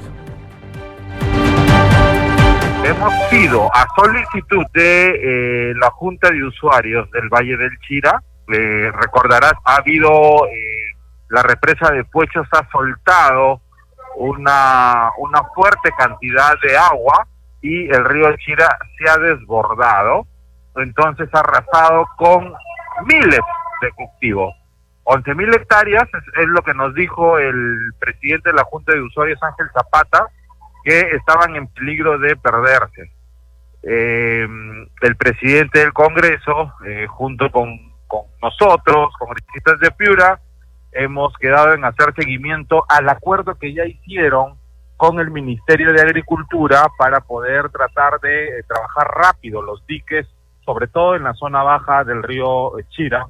Hemos 2.83 3.13
sido 3.29 3.73
a 3.73 3.87
solicitud 3.95 4.65
de 4.73 5.69
eh, 5.71 5.73
la 5.79 5.89
Junta 5.91 6.29
de 6.29 6.43
Usuarios 6.43 7.09
del 7.11 7.29
Valle 7.29 7.55
del 7.55 7.71
Chira. 7.87 8.21
recordarás, 8.47 9.53
ha 9.63 9.77
habido... 9.77 10.09
Eh, 10.47 10.78
la 11.29 11.43
represa 11.43 11.91
de 11.91 12.03
Puechos 12.03 12.47
ha 12.51 12.67
soltado 12.71 13.61
una, 14.15 15.11
una 15.19 15.43
fuerte 15.55 15.91
cantidad 15.97 16.59
de 16.61 16.75
agua 16.77 17.27
y 17.61 17.89
el 17.89 18.03
río 18.05 18.35
Chira 18.37 18.77
se 18.97 19.09
ha 19.09 19.17
desbordado, 19.17 20.25
entonces 20.75 21.29
ha 21.33 21.39
arrasado 21.39 22.07
con 22.17 22.53
miles 23.05 23.41
de 23.81 23.91
cultivos. 23.91 24.55
11 25.03 25.35
mil 25.35 25.53
hectáreas 25.53 26.07
es, 26.39 26.47
lo 26.47 26.61
que 26.61 26.73
nos 26.73 26.93
dijo 26.93 27.39
el 27.39 27.93
presidente 27.99 28.49
de 28.49 28.55
la 28.55 28.63
Junta 28.63 28.93
de 28.93 29.01
Usuarios, 29.01 29.41
Ángel 29.41 29.67
Zapata, 29.73 30.27
que 30.83 30.99
estaban 31.15 31.55
en 31.55 31.67
peligro 31.67 32.19
de 32.19 32.35
perderse. 32.35 33.11
Eh, 33.81 34.47
el 35.01 35.15
presidente 35.15 35.79
del 35.79 35.93
Congreso, 35.93 36.73
eh, 36.85 37.07
junto 37.07 37.49
con, 37.51 37.69
con 38.07 38.21
nosotros, 38.41 39.13
congresistas 39.17 39.79
de 39.79 39.91
Piura, 39.91 40.39
hemos 40.91 41.33
quedado 41.37 41.73
en 41.73 41.85
hacer 41.85 42.13
seguimiento 42.15 42.83
al 42.89 43.09
acuerdo 43.09 43.55
que 43.55 43.73
ya 43.73 43.85
hicieron 43.85 44.57
con 44.97 45.19
el 45.19 45.31
Ministerio 45.31 45.93
de 45.93 46.01
Agricultura 46.01 46.87
para 46.97 47.21
poder 47.21 47.69
tratar 47.69 48.19
de 48.19 48.59
eh, 48.59 48.63
trabajar 48.67 49.07
rápido 49.07 49.61
los 49.61 49.85
diques, 49.87 50.27
sobre 50.65 50.87
todo 50.87 51.15
en 51.15 51.23
la 51.23 51.33
zona 51.33 51.63
baja 51.63 52.03
del 52.03 52.21
río 52.21 52.73
Chira, 52.89 53.25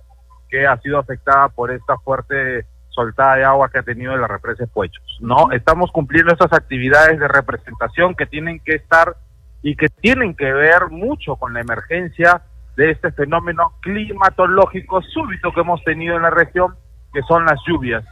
que 0.49 0.65
ha 0.65 0.77
sido 0.81 0.97
afectada 0.97 1.49
por 1.49 1.71
esta 1.71 1.97
fuerte 1.99 2.65
soltada 2.89 3.35
de 3.35 3.43
agua 3.43 3.69
que 3.69 3.79
ha 3.79 3.83
tenido 3.83 4.17
la 4.17 4.27
represa 4.27 4.65
Puechos. 4.65 5.19
¿no? 5.21 5.51
Estamos 5.51 5.91
cumpliendo 5.91 6.33
estas 6.33 6.51
actividades 6.53 7.19
de 7.19 7.27
representación 7.27 8.15
que 8.15 8.25
tienen 8.25 8.59
que 8.59 8.75
estar 8.75 9.15
y 9.61 9.75
que 9.75 9.89
tienen 9.89 10.35
que 10.35 10.51
ver 10.51 10.89
mucho 10.89 11.35
con 11.35 11.53
la 11.53 11.61
emergencia 11.61 12.41
de 12.75 12.91
este 12.91 13.11
fenómeno 13.11 13.73
climatológico 13.81 15.01
súbito 15.01 15.51
que 15.53 15.61
hemos 15.61 15.83
tenido 15.83 16.15
en 16.15 16.23
la 16.23 16.29
región, 16.29 16.75
que 17.13 17.21
son 17.27 17.45
las 17.45 17.59
lluvias. 17.67 18.03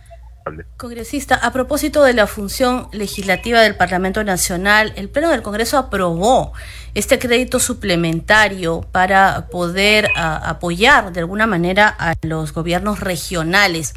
Congresista, 0.77 1.35
a 1.35 1.51
propósito 1.51 2.03
de 2.03 2.13
la 2.13 2.25
función 2.25 2.87
legislativa 2.93 3.61
del 3.61 3.75
Parlamento 3.75 4.23
Nacional, 4.23 4.93
el 4.95 5.09
Pleno 5.09 5.29
del 5.29 5.41
Congreso 5.41 5.77
aprobó 5.77 6.53
este 6.93 7.19
crédito 7.19 7.59
suplementario 7.59 8.81
para 8.93 9.47
poder 9.51 10.07
apoyar 10.15 11.11
de 11.11 11.19
alguna 11.19 11.47
manera 11.47 11.93
a 11.99 12.13
los 12.21 12.53
gobiernos 12.53 13.01
regionales 13.01 13.93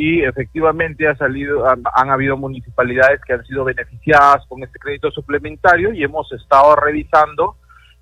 y 0.00 0.22
efectivamente 0.22 1.06
ha 1.06 1.14
salido, 1.14 1.66
han, 1.68 2.10
habido 2.10 2.34
municipalidades 2.38 3.20
que 3.20 3.34
han 3.34 3.44
sido 3.44 3.64
beneficiadas 3.64 4.46
con 4.48 4.62
este 4.62 4.78
crédito 4.78 5.10
suplementario 5.10 5.92
y 5.92 6.02
hemos 6.02 6.32
estado 6.32 6.74
revisando 6.76 7.56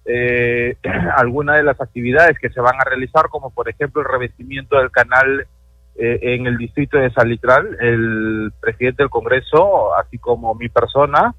eh, 0.05 0.77
algunas 1.17 1.57
de 1.57 1.65
las 1.65 1.81
actividades 1.81 2.39
que 2.39 2.51
se 2.51 2.61
van 2.61 2.77
a 2.81 2.85
realizar, 2.85 3.29
como 3.31 3.51
por 3.51 3.69
ejemplo 3.69 4.03
el 4.03 4.09
revestimiento 4.09 4.79
del 4.79 4.93
canal 4.93 5.45
eh, 5.99 6.19
en 6.23 6.47
el 6.47 6.57
distrito 6.57 6.97
de 6.97 7.11
Salitral. 7.11 7.77
El 7.81 8.53
presidente 8.61 9.03
del 9.03 9.11
Congreso, 9.11 9.95
así 9.97 10.19
como 10.19 10.55
mi 10.55 10.69
persona, 10.69 11.35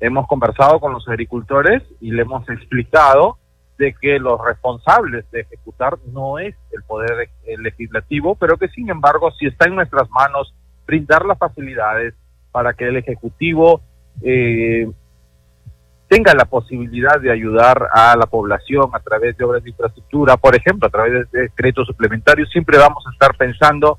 hemos 0.00 0.26
conversado 0.26 0.80
con 0.80 0.92
los 0.92 1.08
agricultores 1.08 1.82
y 2.00 2.12
le 2.12 2.22
hemos 2.22 2.48
explicado 2.48 3.38
de 3.78 3.94
que 4.00 4.18
los 4.18 4.40
responsables 4.44 5.28
de 5.32 5.40
ejecutar 5.40 5.98
no 6.12 6.38
es 6.38 6.54
el 6.72 6.82
poder 6.84 7.28
legislativo, 7.58 8.36
pero 8.36 8.56
que 8.56 8.68
sin 8.68 8.88
embargo 8.88 9.32
si 9.32 9.46
está 9.46 9.66
en 9.66 9.74
nuestras 9.74 10.08
manos 10.10 10.54
brindar 10.86 11.24
las 11.24 11.38
facilidades 11.38 12.14
para 12.52 12.74
que 12.74 12.86
el 12.86 12.96
ejecutivo 12.96 13.80
eh, 14.22 14.88
tenga 16.14 16.32
la 16.32 16.44
posibilidad 16.44 17.20
de 17.20 17.32
ayudar 17.32 17.88
a 17.92 18.14
la 18.16 18.26
población 18.26 18.88
a 18.92 19.00
través 19.00 19.36
de 19.36 19.44
obras 19.44 19.64
de 19.64 19.70
infraestructura, 19.70 20.36
por 20.36 20.54
ejemplo, 20.54 20.86
a 20.86 20.90
través 20.90 21.28
de 21.32 21.50
créditos 21.56 21.88
suplementarios, 21.88 22.48
siempre 22.50 22.78
vamos 22.78 23.04
a 23.04 23.10
estar 23.10 23.36
pensando 23.36 23.98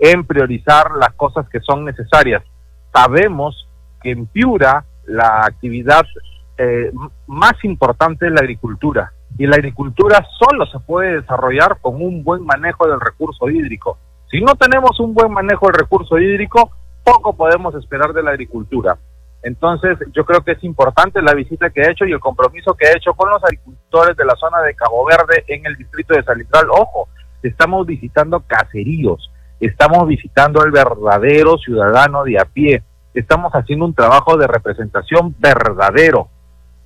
en 0.00 0.24
priorizar 0.24 0.90
las 0.98 1.12
cosas 1.12 1.48
que 1.48 1.60
son 1.60 1.84
necesarias. 1.84 2.42
Sabemos 2.92 3.68
que 4.02 4.10
en 4.10 4.26
Piura 4.26 4.84
la 5.06 5.42
actividad 5.42 6.02
eh, 6.58 6.90
más 7.28 7.52
importante 7.62 8.26
es 8.26 8.32
la 8.32 8.40
agricultura. 8.40 9.12
Y 9.38 9.46
la 9.46 9.54
agricultura 9.54 10.26
solo 10.40 10.66
se 10.66 10.80
puede 10.80 11.20
desarrollar 11.20 11.78
con 11.80 12.02
un 12.02 12.24
buen 12.24 12.44
manejo 12.44 12.88
del 12.88 13.00
recurso 13.00 13.48
hídrico. 13.48 13.98
Si 14.32 14.40
no 14.40 14.56
tenemos 14.56 14.98
un 14.98 15.14
buen 15.14 15.30
manejo 15.30 15.66
del 15.66 15.76
recurso 15.76 16.18
hídrico, 16.18 16.72
poco 17.04 17.36
podemos 17.36 17.72
esperar 17.76 18.12
de 18.12 18.24
la 18.24 18.32
agricultura. 18.32 18.98
Entonces, 19.42 19.98
yo 20.12 20.24
creo 20.24 20.42
que 20.42 20.52
es 20.52 20.62
importante 20.62 21.20
la 21.20 21.34
visita 21.34 21.70
que 21.70 21.80
he 21.80 21.90
hecho 21.90 22.04
y 22.04 22.12
el 22.12 22.20
compromiso 22.20 22.74
que 22.74 22.86
he 22.86 22.96
hecho 22.96 23.12
con 23.14 23.28
los 23.28 23.42
agricultores 23.42 24.16
de 24.16 24.24
la 24.24 24.36
zona 24.36 24.60
de 24.60 24.74
Cabo 24.74 25.04
Verde 25.04 25.44
en 25.48 25.66
el 25.66 25.76
distrito 25.76 26.14
de 26.14 26.22
Salitral. 26.22 26.66
Ojo, 26.70 27.08
estamos 27.42 27.86
visitando 27.86 28.40
caseríos, 28.46 29.30
estamos 29.58 30.06
visitando 30.06 30.62
al 30.62 30.70
verdadero 30.70 31.58
ciudadano 31.58 32.22
de 32.22 32.38
a 32.38 32.44
pie, 32.44 32.82
estamos 33.14 33.52
haciendo 33.52 33.84
un 33.84 33.94
trabajo 33.94 34.36
de 34.36 34.46
representación 34.46 35.34
verdadero 35.38 36.28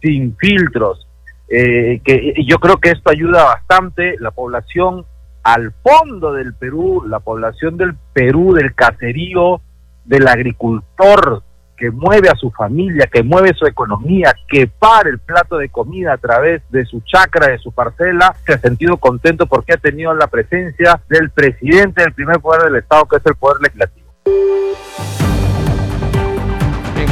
sin 0.00 0.34
filtros. 0.36 1.06
Eh, 1.48 2.00
que 2.04 2.34
yo 2.44 2.58
creo 2.58 2.78
que 2.78 2.90
esto 2.90 3.10
ayuda 3.10 3.44
bastante 3.44 4.16
la 4.18 4.32
población 4.32 5.04
al 5.44 5.72
fondo 5.82 6.32
del 6.32 6.54
Perú, 6.54 7.04
la 7.06 7.20
población 7.20 7.76
del 7.76 7.94
Perú, 8.12 8.52
del 8.54 8.74
caserío, 8.74 9.60
del 10.04 10.26
agricultor 10.26 11.44
que 11.76 11.90
mueve 11.90 12.28
a 12.28 12.34
su 12.34 12.50
familia, 12.50 13.06
que 13.12 13.22
mueve 13.22 13.52
su 13.54 13.66
economía, 13.66 14.34
que 14.48 14.66
para 14.66 15.10
el 15.10 15.18
plato 15.18 15.58
de 15.58 15.68
comida 15.68 16.14
a 16.14 16.18
través 16.18 16.62
de 16.70 16.84
su 16.84 17.00
chacra, 17.00 17.48
de 17.48 17.58
su 17.58 17.72
parcela, 17.72 18.34
se 18.44 18.54
ha 18.54 18.58
sentido 18.58 18.96
contento 18.96 19.46
porque 19.46 19.74
ha 19.74 19.76
tenido 19.76 20.14
la 20.14 20.26
presencia 20.26 21.00
del 21.08 21.30
presidente 21.30 22.02
del 22.02 22.12
primer 22.12 22.40
poder 22.40 22.62
del 22.62 22.76
Estado, 22.76 23.04
que 23.06 23.16
es 23.16 23.26
el 23.26 23.34
poder 23.34 23.60
legislativo. 23.60 24.06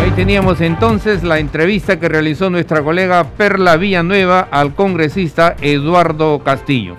Ahí 0.04 0.10
teníamos 0.10 0.60
entonces 0.60 1.22
la 1.22 1.38
entrevista 1.38 1.98
que 1.98 2.10
realizó 2.10 2.50
nuestra 2.50 2.82
colega 2.82 3.24
Perla 3.38 3.78
Villanueva 3.78 4.40
al 4.50 4.74
congresista 4.74 5.56
Eduardo 5.62 6.40
Castillo. 6.40 6.94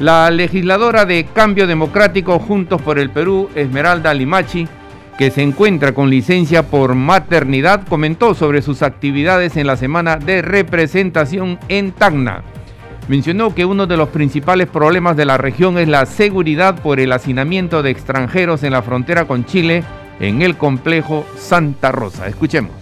La 0.00 0.30
legisladora 0.30 1.04
de 1.04 1.26
Cambio 1.26 1.66
Democrático 1.66 2.38
Juntos 2.38 2.80
por 2.80 2.98
el 2.98 3.10
Perú, 3.10 3.50
Esmeralda 3.54 4.14
Limachi, 4.14 4.66
que 5.18 5.30
se 5.30 5.42
encuentra 5.42 5.92
con 5.92 6.10
licencia 6.10 6.64
por 6.64 6.94
maternidad, 6.94 7.86
comentó 7.88 8.34
sobre 8.34 8.60
sus 8.60 8.82
actividades 8.82 9.56
en 9.56 9.66
la 9.66 9.76
semana 9.76 10.16
de 10.16 10.42
representación 10.42 11.58
en 11.68 11.92
Tacna. 11.92 12.42
Mencionó 13.08 13.54
que 13.54 13.64
uno 13.64 13.86
de 13.86 13.96
los 13.96 14.08
principales 14.10 14.66
problemas 14.66 15.16
de 15.16 15.24
la 15.24 15.38
región 15.38 15.78
es 15.78 15.88
la 15.88 16.06
seguridad 16.06 16.82
por 16.82 17.00
el 17.00 17.12
hacinamiento 17.12 17.82
de 17.82 17.90
extranjeros 17.90 18.62
en 18.62 18.72
la 18.72 18.82
frontera 18.82 19.26
con 19.26 19.46
Chile 19.46 19.84
en 20.20 20.42
el 20.42 20.56
complejo 20.56 21.24
Santa 21.38 21.92
Rosa. 21.92 22.26
Escuchemos. 22.26 22.72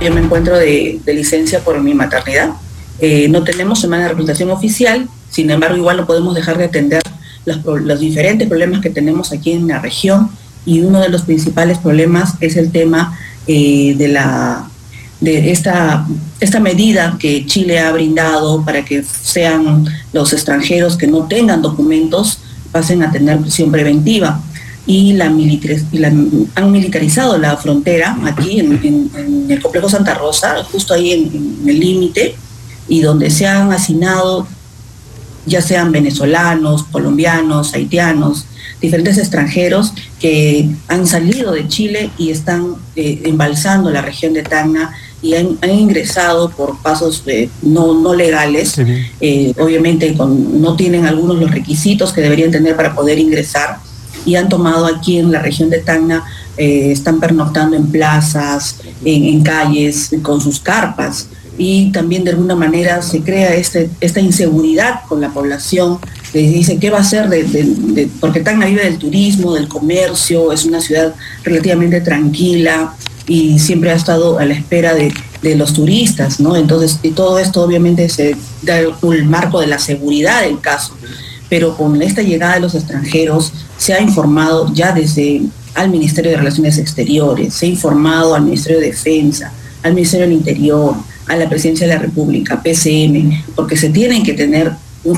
Yo 0.00 0.14
me 0.14 0.20
encuentro 0.20 0.56
de, 0.56 1.00
licencia 1.06 1.60
por 1.60 1.82
mi 1.82 1.92
maternidad. 1.92 2.50
Eh, 3.00 3.28
no 3.28 3.42
tenemos 3.42 3.80
semana 3.80 4.04
de 4.04 4.08
representación 4.10 4.50
oficial, 4.50 5.08
sin 5.28 5.50
embargo 5.50 5.76
igual 5.76 5.96
no 5.96 6.06
podemos 6.06 6.34
dejar 6.34 6.56
de 6.56 6.64
atender 6.64 7.02
los, 7.48 8.00
diferentes 8.00 8.48
problemas 8.48 8.80
que 8.80 8.90
tenemos 8.90 9.32
aquí 9.32 9.52
en 9.52 9.68
la 9.68 9.78
región 9.80 10.30
y 10.64 10.80
uno 10.80 11.00
de 11.00 11.08
los 11.08 11.22
principales 11.22 11.78
problemas 11.78 12.34
es 12.40 12.56
el 12.56 12.70
tema 12.70 13.18
eh, 13.46 13.94
de 13.96 14.08
la 14.08 14.68
de 15.20 15.50
esta, 15.50 16.06
esta 16.38 16.60
medida 16.60 17.16
que 17.18 17.44
Chile 17.44 17.80
ha 17.80 17.90
brindado 17.90 18.64
para 18.64 18.84
que 18.84 19.02
sean 19.02 19.84
los 20.12 20.32
extranjeros 20.32 20.96
que 20.96 21.08
no 21.08 21.24
tengan 21.24 21.60
documentos 21.60 22.38
pasen 22.70 23.02
a 23.02 23.10
tener 23.10 23.40
prisión 23.40 23.70
preventiva. 23.70 24.40
Y, 24.86 25.12
la, 25.12 25.26
han 25.26 26.72
militarizado 26.72 27.36
la 27.36 27.56
frontera 27.58 28.16
aquí 28.24 28.58
en, 28.58 29.46
el 29.50 29.60
complejo 29.60 29.88
Santa 29.88 30.14
Rosa, 30.14 30.64
justo 30.64 30.94
ahí 30.94 31.12
en, 31.12 31.68
el 31.68 31.78
límite, 31.78 32.36
y 32.88 33.00
donde 33.00 33.30
se 33.30 33.46
han 33.46 33.70
asignado 33.70 34.46
ya 35.48 35.62
sean 35.62 35.90
venezolanos, 35.92 36.84
colombianos, 36.84 37.74
haitianos, 37.74 38.46
diferentes 38.80 39.18
extranjeros 39.18 39.92
que 40.20 40.68
han 40.86 41.06
salido 41.06 41.52
de 41.52 41.66
Chile 41.68 42.10
y 42.16 42.30
están 42.30 42.74
eh, 42.96 43.22
embalsando 43.24 43.90
la 43.90 44.02
región 44.02 44.32
de 44.32 44.42
Tacna 44.42 44.94
y 45.20 45.34
han, 45.34 45.58
ingresado 45.68 46.50
por 46.50 46.80
pasos 46.80 47.24
eh, 47.26 47.48
no, 47.62 47.94
no 47.94 48.14
legales. 48.14 48.76
Eh, 49.20 49.52
obviamente 49.58 50.14
no 50.14 50.76
tienen 50.76 51.06
algunos 51.06 51.38
los 51.38 51.50
requisitos 51.50 52.12
que 52.12 52.20
deberían 52.20 52.52
tener 52.52 52.76
para 52.76 52.94
poder 52.94 53.18
ingresar 53.18 53.78
y 54.24 54.36
han 54.36 54.48
tomado 54.48 54.86
aquí 54.86 55.18
en 55.18 55.32
la 55.32 55.40
región 55.40 55.70
de 55.70 55.78
Tacna, 55.78 56.24
están 56.56 57.20
pernoctando 57.20 57.76
en 57.76 57.86
plazas, 57.86 58.80
en, 59.04 59.42
calles, 59.42 60.10
con 60.22 60.40
sus 60.40 60.58
carpas. 60.58 61.28
Y 61.58 61.90
también 61.92 62.24
de 62.24 62.30
alguna 62.30 62.54
manera 62.54 63.02
se 63.02 63.20
crea 63.20 63.54
este, 63.54 63.90
esta 64.00 64.20
inseguridad 64.20 65.00
con 65.08 65.20
la 65.20 65.30
población. 65.30 65.98
Les 66.32 66.52
dice, 66.52 66.78
¿qué 66.78 66.90
va 66.90 66.98
a 66.98 67.00
hacer? 67.00 67.28
De, 67.28 68.08
porque 68.20 68.40
Tacna 68.40 68.66
vive 68.66 68.84
del 68.84 68.98
turismo, 68.98 69.54
del 69.54 69.68
comercio, 69.68 70.52
es 70.52 70.64
una 70.64 70.80
ciudad 70.80 71.14
relativamente 71.42 72.00
tranquila 72.00 72.94
y 73.26 73.58
siempre 73.58 73.90
ha 73.90 73.94
estado 73.94 74.38
a 74.38 74.44
la 74.44 74.54
espera 74.54 74.94
de, 74.94 75.12
los 75.56 75.72
turistas, 75.72 76.40
¿no? 76.40 76.56
Entonces, 76.56 76.98
y 77.02 77.10
todo 77.10 77.38
esto 77.38 77.62
obviamente 77.62 78.08
se 78.08 78.36
da 78.62 78.78
el 78.80 79.24
marco 79.24 79.60
de 79.60 79.68
la 79.68 79.78
seguridad 79.78 80.42
del 80.42 80.60
caso 80.60 80.94
pero 81.48 81.76
con 81.76 82.00
esta 82.02 82.22
llegada 82.22 82.54
de 82.54 82.60
los 82.60 82.74
extranjeros 82.74 83.52
se 83.76 83.94
ha 83.94 84.00
informado 84.00 84.72
ya 84.72 84.92
desde 84.92 85.42
al 85.74 85.90
Ministerio 85.90 86.32
de 86.32 86.36
Relaciones 86.36 86.78
Exteriores, 86.78 87.54
se 87.54 87.66
ha 87.66 87.68
informado 87.68 88.34
al 88.34 88.42
Ministerio 88.42 88.80
de 88.80 88.86
Defensa, 88.86 89.52
al 89.82 89.94
Ministerio 89.94 90.26
del 90.26 90.36
Interior, 90.36 90.94
a 91.28 91.36
la 91.36 91.48
Presidencia 91.48 91.86
de 91.86 91.94
la 91.94 92.00
República, 92.00 92.62
PCM, 92.62 93.44
porque 93.54 93.76
se 93.76 93.90
tienen 93.90 94.22
que 94.22 94.34
tener 94.34 94.72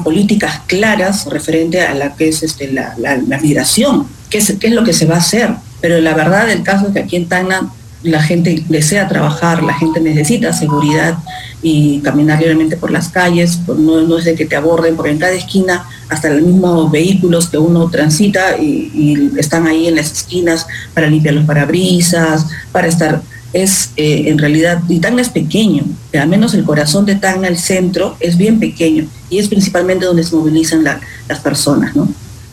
políticas 0.05 0.61
claras 0.66 1.27
referente 1.27 1.81
a 1.81 1.94
la 1.94 2.14
que 2.14 2.29
es 2.29 2.42
este, 2.42 2.70
la, 2.73 2.94
migración, 3.42 4.07
qué 4.29 4.38
es, 4.38 4.55
qué 4.61 4.68
es 4.68 4.73
lo 4.73 4.85
que 4.85 4.92
se 4.92 5.07
va 5.07 5.16
a 5.16 5.18
hacer. 5.18 5.51
Pero 5.81 6.01
la 6.01 6.14
verdad 6.14 6.46
del 6.46 6.62
caso 6.62 6.88
es 6.88 6.92
que 6.92 7.01
aquí 7.01 7.16
en 7.16 7.29
Tacna 7.29 7.70
la 8.03 8.23
gente 8.23 8.64
desea 8.68 9.09
trabajar, 9.09 9.62
la 9.62 9.75
gente 9.75 10.01
necesita 10.01 10.53
seguridad 10.53 11.18
y 11.62 12.01
caminar 12.01 12.38
libremente 12.38 12.77
por 12.77 12.90
las 12.90 13.09
calles, 13.09 13.59
no, 13.66 14.01
no 14.03 14.18
es 14.18 14.25
de 14.25 14.35
que 14.35 14.46
te 14.46 14.57
aborden, 14.57 14.96
porque 14.96 15.11
en 15.11 15.18
cada 15.18 15.33
esquina 15.33 15.85
hasta 16.09 16.31
los 16.31 16.42
mismos 16.42 16.90
vehículos 16.90 17.49
que 17.49 17.59
uno 17.59 17.88
transita 17.90 18.59
y, 18.59 19.31
están 19.37 19.66
ahí 19.66 19.87
en 19.87 19.96
las 19.96 20.11
esquinas 20.12 20.66
para 20.94 21.09
limpiar 21.09 21.35
los 21.35 21.44
parabrisas, 21.44 22.46
para 22.73 22.88
estar, 22.88 23.23
es 23.52 23.90
eh, 23.96 24.24
en 24.26 24.38
realidad, 24.38 24.82
y 24.88 24.98
Tacna 24.98 25.22
es 25.22 25.28
pequeño, 25.28 25.84
al 26.14 26.28
menos 26.28 26.54
el 26.54 26.64
corazón 26.64 27.04
de 27.04 27.16
Tacna, 27.16 27.48
el 27.48 27.58
centro, 27.58 28.16
es 28.20 28.36
bien 28.36 28.60
pequeño 28.60 29.06
y 29.28 29.38
es 29.38 29.48
principalmente 29.48 30.06
donde 30.06 30.22
se 30.22 30.36
movilizan 30.36 30.84
las 30.84 31.40
personas, 31.40 31.94
¿no? 31.96 32.08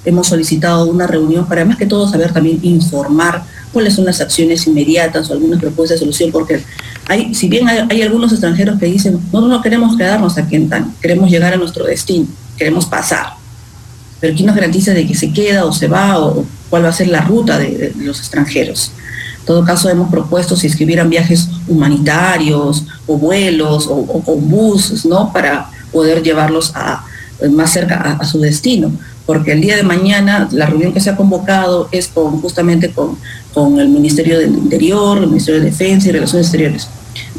Hemos 0.05 0.27
solicitado 0.27 0.85
una 0.85 1.05
reunión 1.05 1.47
para 1.47 1.65
más 1.65 1.77
que 1.77 1.85
todo 1.85 2.09
saber 2.09 2.31
también 2.31 2.59
informar 2.63 3.43
cuáles 3.73 3.93
son 3.93 4.05
las 4.05 4.21
acciones 4.21 4.65
inmediatas 4.65 5.29
o 5.29 5.33
algunas 5.33 5.59
propuestas 5.59 5.99
de 5.99 6.05
solución, 6.05 6.31
porque 6.31 6.63
hay, 7.07 7.35
si 7.35 7.49
bien 7.49 7.67
hay, 7.67 8.01
algunos 8.01 8.31
extranjeros 8.31 8.79
que 8.79 8.85
dicen, 8.85 9.19
no, 9.31 9.47
no 9.47 9.61
queremos 9.61 9.97
quedarnos 9.97 10.37
aquí 10.37 10.55
en 10.55 10.69
Tacna, 10.69 10.93
queremos 11.01 11.29
llegar 11.29 11.53
a 11.53 11.57
nuestro 11.57 11.85
destino, 11.85 12.25
queremos 12.57 12.85
pasar 12.85 13.37
pero 14.19 14.33
¿quién 14.33 14.47
nos 14.47 14.55
garantiza 14.55 14.93
de 14.93 15.05
que 15.05 15.15
se 15.15 15.31
queda 15.31 15.65
o 15.65 15.71
se 15.71 15.87
va 15.87 16.19
o 16.19 16.45
cuál 16.69 16.85
va 16.85 16.89
a 16.89 16.93
ser 16.93 17.07
la 17.07 17.21
ruta 17.21 17.57
de, 17.57 17.93
los 17.97 18.19
extranjeros? 18.19 18.91
En 19.47 19.53
todo 19.55 19.63
caso, 19.63 19.89
hemos 19.89 20.09
propuesto 20.09 20.57
si 20.57 20.67
escribieran 20.67 21.09
viajes 21.09 21.47
humanitarios 21.69 22.83
o 23.05 23.17
vuelos 23.17 23.87
o, 23.89 24.03
buses, 24.35 25.05
¿no? 25.05 25.31
Para 25.31 25.69
poder 25.93 26.21
llevarlos 26.21 26.73
a, 26.75 27.05
más 27.51 27.71
cerca 27.71 28.17
a, 28.19 28.25
su 28.25 28.41
destino. 28.41 28.91
Porque 29.25 29.53
el 29.53 29.61
día 29.61 29.77
de 29.77 29.83
mañana 29.83 30.49
la 30.51 30.65
reunión 30.65 30.91
que 30.91 30.99
se 30.99 31.11
ha 31.11 31.15
convocado 31.15 31.87
es 31.93 32.09
con, 32.09 32.41
justamente 32.41 32.91
con, 32.91 33.17
con 33.53 33.79
el 33.79 33.87
Ministerio 33.87 34.37
del 34.37 34.53
Interior, 34.53 35.17
el 35.17 35.27
Ministerio 35.27 35.61
de 35.61 35.67
Defensa 35.67 36.09
y 36.09 36.11
Relaciones 36.11 36.47
Exteriores. 36.47 36.89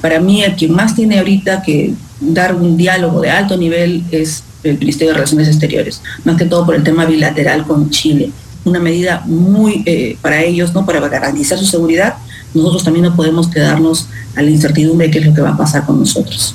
Para 0.01 0.19
mí, 0.19 0.43
el 0.43 0.57
que 0.57 0.67
más 0.67 0.95
tiene 0.95 1.19
ahorita 1.19 1.61
que 1.61 1.93
dar 2.21 2.55
un 2.55 2.79
diálogo 2.79 3.21
de 3.21 3.29
alto 3.29 3.55
nivel 3.59 4.03
es 4.13 4.45
el 4.63 4.79
Ministerio 4.79 5.09
de 5.09 5.17
Relaciones 5.17 5.49
Exteriores, 5.49 6.01
más 6.25 6.39
que 6.39 6.47
todo 6.47 6.65
por 6.65 6.75
el 6.75 6.83
tema 6.83 7.05
bilateral 7.05 7.67
con 7.67 7.91
Chile. 7.91 8.31
Una 8.65 8.81
medida 8.81 9.23
muy 9.27 9.83
eh, 9.87 10.17
para 10.21 10.43
ellos, 10.43 10.75
¿no? 10.75 10.85
Para 10.85 11.01
garantizar 11.09 11.59
su 11.59 11.67
seguridad. 11.67 12.17
Nosotros 12.55 12.85
también 12.85 13.05
no 13.05 13.15
podemos 13.15 13.49
quedarnos 13.49 14.09
a 14.37 14.43
la 14.43 14.51
incertidumbre 14.51 15.07
de 15.07 15.13
qué 15.13 15.19
es 15.19 15.27
lo 15.27 15.35
que 15.35 15.41
va 15.41 15.51
a 15.51 15.57
pasar 15.57 15.85
con 15.85 16.01
nosotros. 16.01 16.55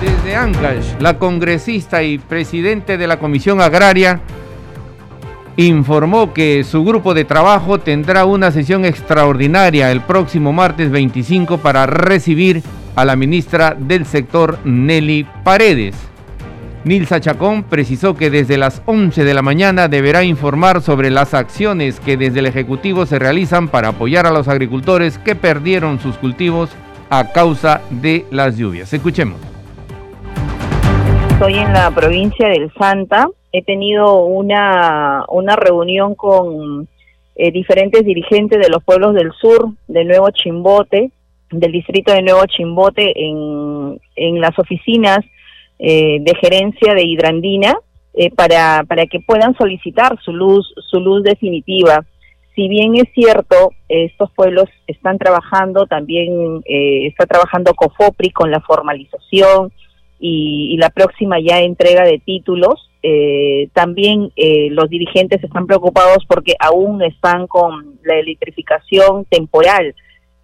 Desde 0.00 0.36
Ancash, 0.36 1.00
la 1.00 1.18
congresista 1.18 2.02
y 2.02 2.18
presidente 2.18 2.98
de 2.98 3.06
la 3.06 3.18
Comisión 3.18 3.60
Agraria 3.60 4.20
informó 5.56 6.34
que 6.34 6.64
su 6.64 6.84
grupo 6.84 7.14
de 7.14 7.24
trabajo 7.24 7.78
tendrá 7.78 8.24
una 8.24 8.50
sesión 8.50 8.84
extraordinaria 8.84 9.90
el 9.90 10.00
próximo 10.00 10.52
martes 10.52 10.90
25 10.90 11.58
para 11.58 11.86
recibir 11.86 12.62
a 12.96 13.04
la 13.04 13.16
ministra 13.16 13.76
del 13.78 14.06
sector 14.06 14.58
Nelly 14.64 15.26
Paredes. 15.44 15.94
Nilsa 16.84 17.18
Chacón 17.18 17.62
precisó 17.62 18.14
que 18.14 18.28
desde 18.28 18.58
las 18.58 18.82
11 18.84 19.24
de 19.24 19.32
la 19.32 19.40
mañana 19.40 19.88
deberá 19.88 20.22
informar 20.22 20.82
sobre 20.82 21.10
las 21.10 21.32
acciones 21.32 21.98
que 21.98 22.18
desde 22.18 22.40
el 22.40 22.46
Ejecutivo 22.46 23.06
se 23.06 23.18
realizan 23.18 23.68
para 23.68 23.88
apoyar 23.88 24.26
a 24.26 24.30
los 24.30 24.48
agricultores 24.48 25.16
que 25.18 25.34
perdieron 25.34 25.98
sus 25.98 26.18
cultivos 26.18 26.76
a 27.08 27.32
causa 27.32 27.80
de 27.88 28.26
las 28.30 28.58
lluvias. 28.58 28.92
Escuchemos. 28.92 29.40
Estoy 31.30 31.54
en 31.54 31.72
la 31.72 31.90
provincia 31.90 32.48
del 32.48 32.70
Santa. 32.74 33.28
He 33.50 33.62
tenido 33.62 34.22
una, 34.24 35.24
una 35.28 35.56
reunión 35.56 36.14
con 36.14 36.86
eh, 37.36 37.50
diferentes 37.50 38.04
dirigentes 38.04 38.60
de 38.60 38.68
los 38.68 38.84
pueblos 38.84 39.14
del 39.14 39.32
sur, 39.40 39.70
de 39.88 40.04
Nuevo 40.04 40.28
Chimbote, 40.32 41.10
del 41.50 41.72
distrito 41.72 42.12
de 42.12 42.20
Nuevo 42.20 42.44
Chimbote 42.44 43.10
en, 43.16 43.98
en 44.16 44.40
las 44.42 44.58
oficinas 44.58 45.20
eh, 45.78 46.18
de 46.20 46.34
gerencia 46.40 46.94
de 46.94 47.02
Hidrandina 47.02 47.74
eh, 48.14 48.30
para, 48.30 48.84
para 48.84 49.06
que 49.06 49.20
puedan 49.20 49.56
solicitar 49.56 50.18
su 50.22 50.32
luz, 50.32 50.72
su 50.90 51.00
luz 51.00 51.22
definitiva. 51.22 52.04
Si 52.54 52.68
bien 52.68 52.94
es 52.94 53.12
cierto, 53.14 53.72
estos 53.88 54.30
pueblos 54.32 54.66
están 54.86 55.18
trabajando, 55.18 55.86
también 55.86 56.62
eh, 56.64 57.06
está 57.08 57.26
trabajando 57.26 57.74
COFOPRI 57.74 58.30
con 58.30 58.50
la 58.50 58.60
formalización 58.60 59.72
y, 60.20 60.72
y 60.72 60.76
la 60.76 60.90
próxima 60.90 61.40
ya 61.40 61.60
entrega 61.60 62.04
de 62.04 62.20
títulos, 62.20 62.90
también 63.74 64.30
los 64.70 64.88
dirigentes 64.88 65.44
están 65.44 65.66
preocupados 65.66 66.24
porque 66.26 66.54
aún 66.58 67.02
están 67.02 67.46
con 67.46 67.98
la 68.02 68.14
electrificación 68.18 69.26
temporal 69.26 69.94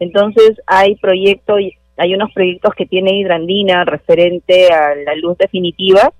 entonces 0.00 0.52
hay 0.66 0.96
proyectos, 0.96 1.58
hay 2.00 2.14
unos 2.14 2.32
proyectos 2.32 2.74
que 2.74 2.86
tiene 2.86 3.18
Hidrandina 3.18 3.84
referente 3.84 4.72
a 4.72 4.94
la 4.94 5.14
luz 5.16 5.36
definitiva 5.36 6.12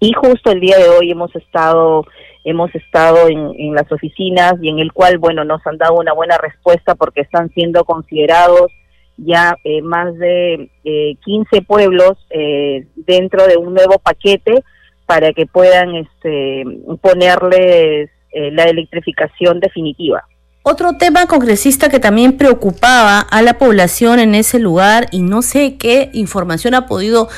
y 0.00 0.12
justo 0.12 0.50
el 0.50 0.60
día 0.60 0.76
de 0.78 0.88
hoy 0.88 1.10
hemos 1.12 1.34
estado 1.36 2.04
hemos 2.44 2.74
estado 2.74 3.28
en, 3.28 3.74
las 3.74 3.90
oficinas 3.90 4.54
y 4.60 4.68
en 4.68 4.80
el 4.80 4.92
cual 4.92 5.18
bueno 5.18 5.44
nos 5.44 5.64
han 5.66 5.78
dado 5.78 5.94
una 5.94 6.12
buena 6.12 6.38
respuesta 6.38 6.96
porque 6.96 7.20
están 7.20 7.50
siendo 7.50 7.84
considerados 7.84 8.72
ya 9.16 9.56
eh, 9.64 9.80
más 9.80 10.14
de 10.18 10.70
eh, 10.84 11.16
15 11.24 11.62
pueblos 11.62 12.18
eh, 12.30 12.86
dentro 12.96 13.46
de 13.46 13.56
un 13.56 13.74
nuevo 13.74 13.98
paquete 13.98 14.62
para 15.06 15.32
que 15.32 15.46
puedan 15.46 15.94
este, 15.94 16.64
ponerles 17.00 18.10
eh, 18.32 18.50
la 18.50 18.64
electrificación 18.64 19.60
definitiva. 19.60 20.24
Otro 20.68 20.94
tema 20.94 21.26
congresista 21.26 21.88
que 21.88 22.00
también 22.00 22.36
preocupaba 22.36 23.20
a 23.20 23.40
la 23.40 23.56
población 23.56 24.18
en 24.18 24.34
ese 24.34 24.58
lugar 24.58 25.06
y 25.12 25.22
no 25.22 25.40
sé 25.40 25.76
qué 25.76 26.10
información 26.12 26.74
ha 26.74 26.88
podido 26.88 27.28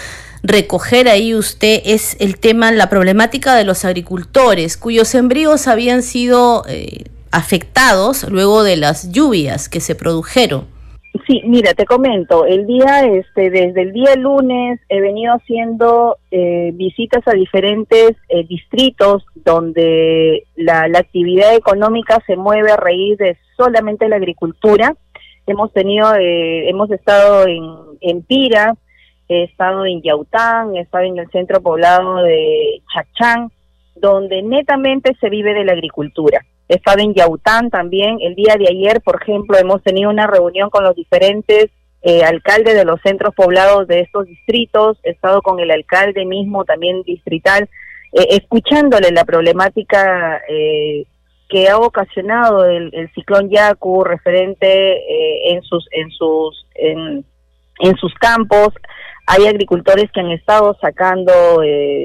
recoger 0.42 1.10
ahí 1.10 1.34
usted 1.34 1.82
es 1.84 2.16
el 2.20 2.38
tema, 2.38 2.72
la 2.72 2.88
problemática 2.88 3.54
de 3.54 3.64
los 3.64 3.84
agricultores 3.84 4.78
cuyos 4.78 5.08
sembríos 5.08 5.68
habían 5.68 6.02
sido 6.02 6.64
eh, 6.68 7.04
afectados 7.30 8.24
luego 8.30 8.62
de 8.62 8.78
las 8.78 9.12
lluvias 9.12 9.68
que 9.68 9.80
se 9.80 9.94
produjeron. 9.94 10.77
Sí, 11.28 11.42
mira, 11.44 11.74
te 11.74 11.84
comento, 11.84 12.46
el 12.46 12.66
día, 12.66 13.04
este, 13.04 13.50
desde 13.50 13.82
el 13.82 13.92
día 13.92 14.16
lunes 14.16 14.80
he 14.88 14.98
venido 15.02 15.34
haciendo 15.34 16.16
eh, 16.30 16.70
visitas 16.72 17.22
a 17.28 17.32
diferentes 17.32 18.16
eh, 18.30 18.46
distritos 18.48 19.26
donde 19.34 20.44
la, 20.56 20.84
actividad 20.84 21.54
económica 21.54 22.18
se 22.26 22.34
mueve 22.34 22.72
a 22.72 22.78
raíz 22.78 23.18
de 23.18 23.36
solamente 23.58 24.08
la 24.08 24.16
agricultura. 24.16 24.96
Hemos 25.46 25.70
tenido, 25.74 26.14
eh, 26.14 26.70
hemos 26.70 26.90
estado 26.90 27.46
en, 27.46 27.62
en 28.00 28.22
Pira, 28.22 28.74
he 29.28 29.44
estado 29.44 29.84
en 29.84 30.00
Yaután, 30.00 30.76
he 30.76 30.80
estado 30.80 31.04
en 31.04 31.18
el 31.18 31.30
centro 31.30 31.60
poblado 31.60 32.22
de 32.22 32.80
Chachán, 32.90 33.50
donde 33.96 34.40
netamente 34.42 35.14
se 35.20 35.28
vive 35.28 35.52
de 35.52 35.66
la 35.66 35.72
agricultura 35.72 36.42
he 36.68 36.74
estado 36.74 36.98
en 37.00 37.14
Yaután 37.14 37.70
también. 37.70 38.18
El 38.20 38.34
día 38.34 38.56
de 38.56 38.68
ayer, 38.68 39.00
por 39.00 39.22
ejemplo, 39.22 39.56
hemos 39.56 39.82
tenido 39.82 40.10
una 40.10 40.26
reunión 40.26 40.70
con 40.70 40.84
los 40.84 40.94
diferentes 40.94 41.70
eh, 42.02 42.22
alcaldes 42.22 42.74
de 42.74 42.84
los 42.84 43.00
centros 43.02 43.34
poblados 43.34 43.88
de 43.88 44.00
estos 44.00 44.26
distritos. 44.26 44.98
He 45.02 45.10
estado 45.10 45.42
con 45.42 45.58
el 45.60 45.70
alcalde 45.70 46.24
mismo, 46.24 46.64
también 46.64 47.02
distrital, 47.02 47.68
eh, 48.12 48.26
escuchándole 48.30 49.10
la 49.10 49.24
problemática 49.24 50.40
eh, 50.48 51.06
que 51.48 51.68
ha 51.68 51.78
ocasionado 51.78 52.66
el, 52.66 53.10
ciclón 53.14 53.48
Yaku 53.48 54.04
referente 54.04 55.50
en 55.50 55.62
sus 55.62 55.88
en 55.92 56.10
sus 56.10 56.66
en, 56.74 57.24
en 57.80 57.96
sus 57.96 58.12
campos 58.16 58.68
hay 59.26 59.46
agricultores 59.46 60.10
que 60.12 60.20
han 60.20 60.30
estado 60.30 60.76
sacando 60.78 61.32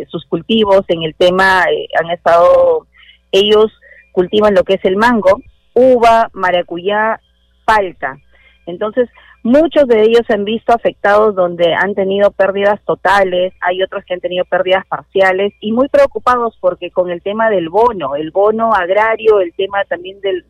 sus 0.08 0.26
cultivos 0.28 0.86
en 0.88 1.04
el 1.04 1.13
tema 1.15 1.65
han 1.99 2.10
estado 2.10 2.88
ellos 3.34 3.69
cultivan 4.13 4.54
lo 4.54 4.63
que 4.63 4.76
es 4.76 4.86
el 4.86 4.95
mango, 4.95 5.41
uva, 5.73 6.30
maracuyá, 6.32 7.19
palta. 7.65 8.17
Entonces, 8.65 9.10
muchos 9.43 9.88
de 9.88 10.04
ellos 10.04 10.21
se 10.26 10.34
han 10.34 10.45
visto 10.45 10.73
afectados 10.73 11.36
donde 11.36 11.73
han 11.73 11.95
tenido 11.95 12.32
pérdidas 12.32 12.80
totales, 12.86 13.54
hay 13.60 13.84
otros 13.84 14.06
que 14.06 14.13
han 14.13 14.21
tenido 14.21 14.45
pérdidas 14.45 14.86
parciales 14.88 15.54
y 15.60 15.73
muy 15.73 15.89
preocupados 15.89 16.58
porque 16.62 16.91
con 16.91 17.10
el 17.10 17.21
tema 17.21 17.49
del 17.49 17.67
bono, 17.67 18.15
el 18.15 18.32
bono 18.32 18.73
agrario, 18.73 19.41
el 19.41 19.54
tema 19.54 19.84
también 19.89 20.21
del, 20.21 20.45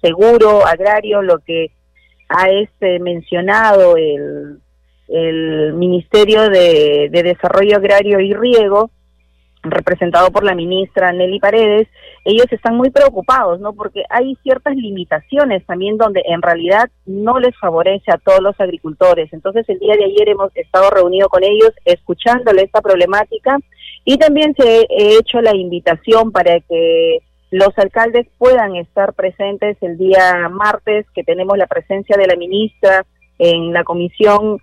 seguro 0.00 0.64
agrario, 0.66 1.20
lo 1.20 1.40
que 1.40 1.72
ha 2.30 2.48
este 2.48 2.98
mencionado 3.00 3.96
el, 3.96 4.60
el 5.08 5.74
Ministerio 5.74 6.48
de 6.48 7.10
Desarrollo 7.10 7.76
Agrario 7.76 8.20
y 8.20 8.32
Riego, 8.32 8.90
representado 9.62 10.30
por 10.30 10.44
la 10.44 10.54
ministra 10.54 11.12
Nelly 11.12 11.40
Paredes, 11.40 11.88
ellos 12.24 12.46
están 12.50 12.76
muy 12.76 12.90
preocupados, 12.90 13.60
¿no? 13.60 13.72
Porque 13.72 14.04
hay 14.10 14.36
ciertas 14.42 14.76
limitaciones 14.76 15.64
también 15.66 15.96
donde 15.96 16.22
en 16.26 16.42
realidad 16.42 16.90
no 17.06 17.38
les 17.38 17.56
favorece 17.58 18.10
a 18.12 18.18
todos 18.18 18.40
los 18.40 18.58
agricultores. 18.60 19.32
Entonces, 19.32 19.68
el 19.68 19.78
día 19.78 19.94
de 19.96 20.04
ayer 20.04 20.28
hemos 20.28 20.54
estado 20.56 20.90
reunidos 20.90 21.28
con 21.28 21.42
ellos 21.44 21.72
escuchándole 21.84 22.62
esta 22.62 22.80
problemática 22.80 23.58
y 24.04 24.16
también 24.16 24.54
se 24.58 24.86
he 24.88 25.18
hecho 25.18 25.40
la 25.40 25.54
invitación 25.54 26.32
para 26.32 26.60
que 26.60 27.18
los 27.50 27.76
alcaldes 27.78 28.26
puedan 28.36 28.76
estar 28.76 29.14
presentes 29.14 29.76
el 29.80 29.96
día 29.96 30.48
martes, 30.50 31.06
que 31.14 31.24
tenemos 31.24 31.56
la 31.56 31.66
presencia 31.66 32.16
de 32.16 32.26
la 32.26 32.36
ministra 32.36 33.06
en 33.38 33.72
la 33.72 33.84
comisión 33.84 34.60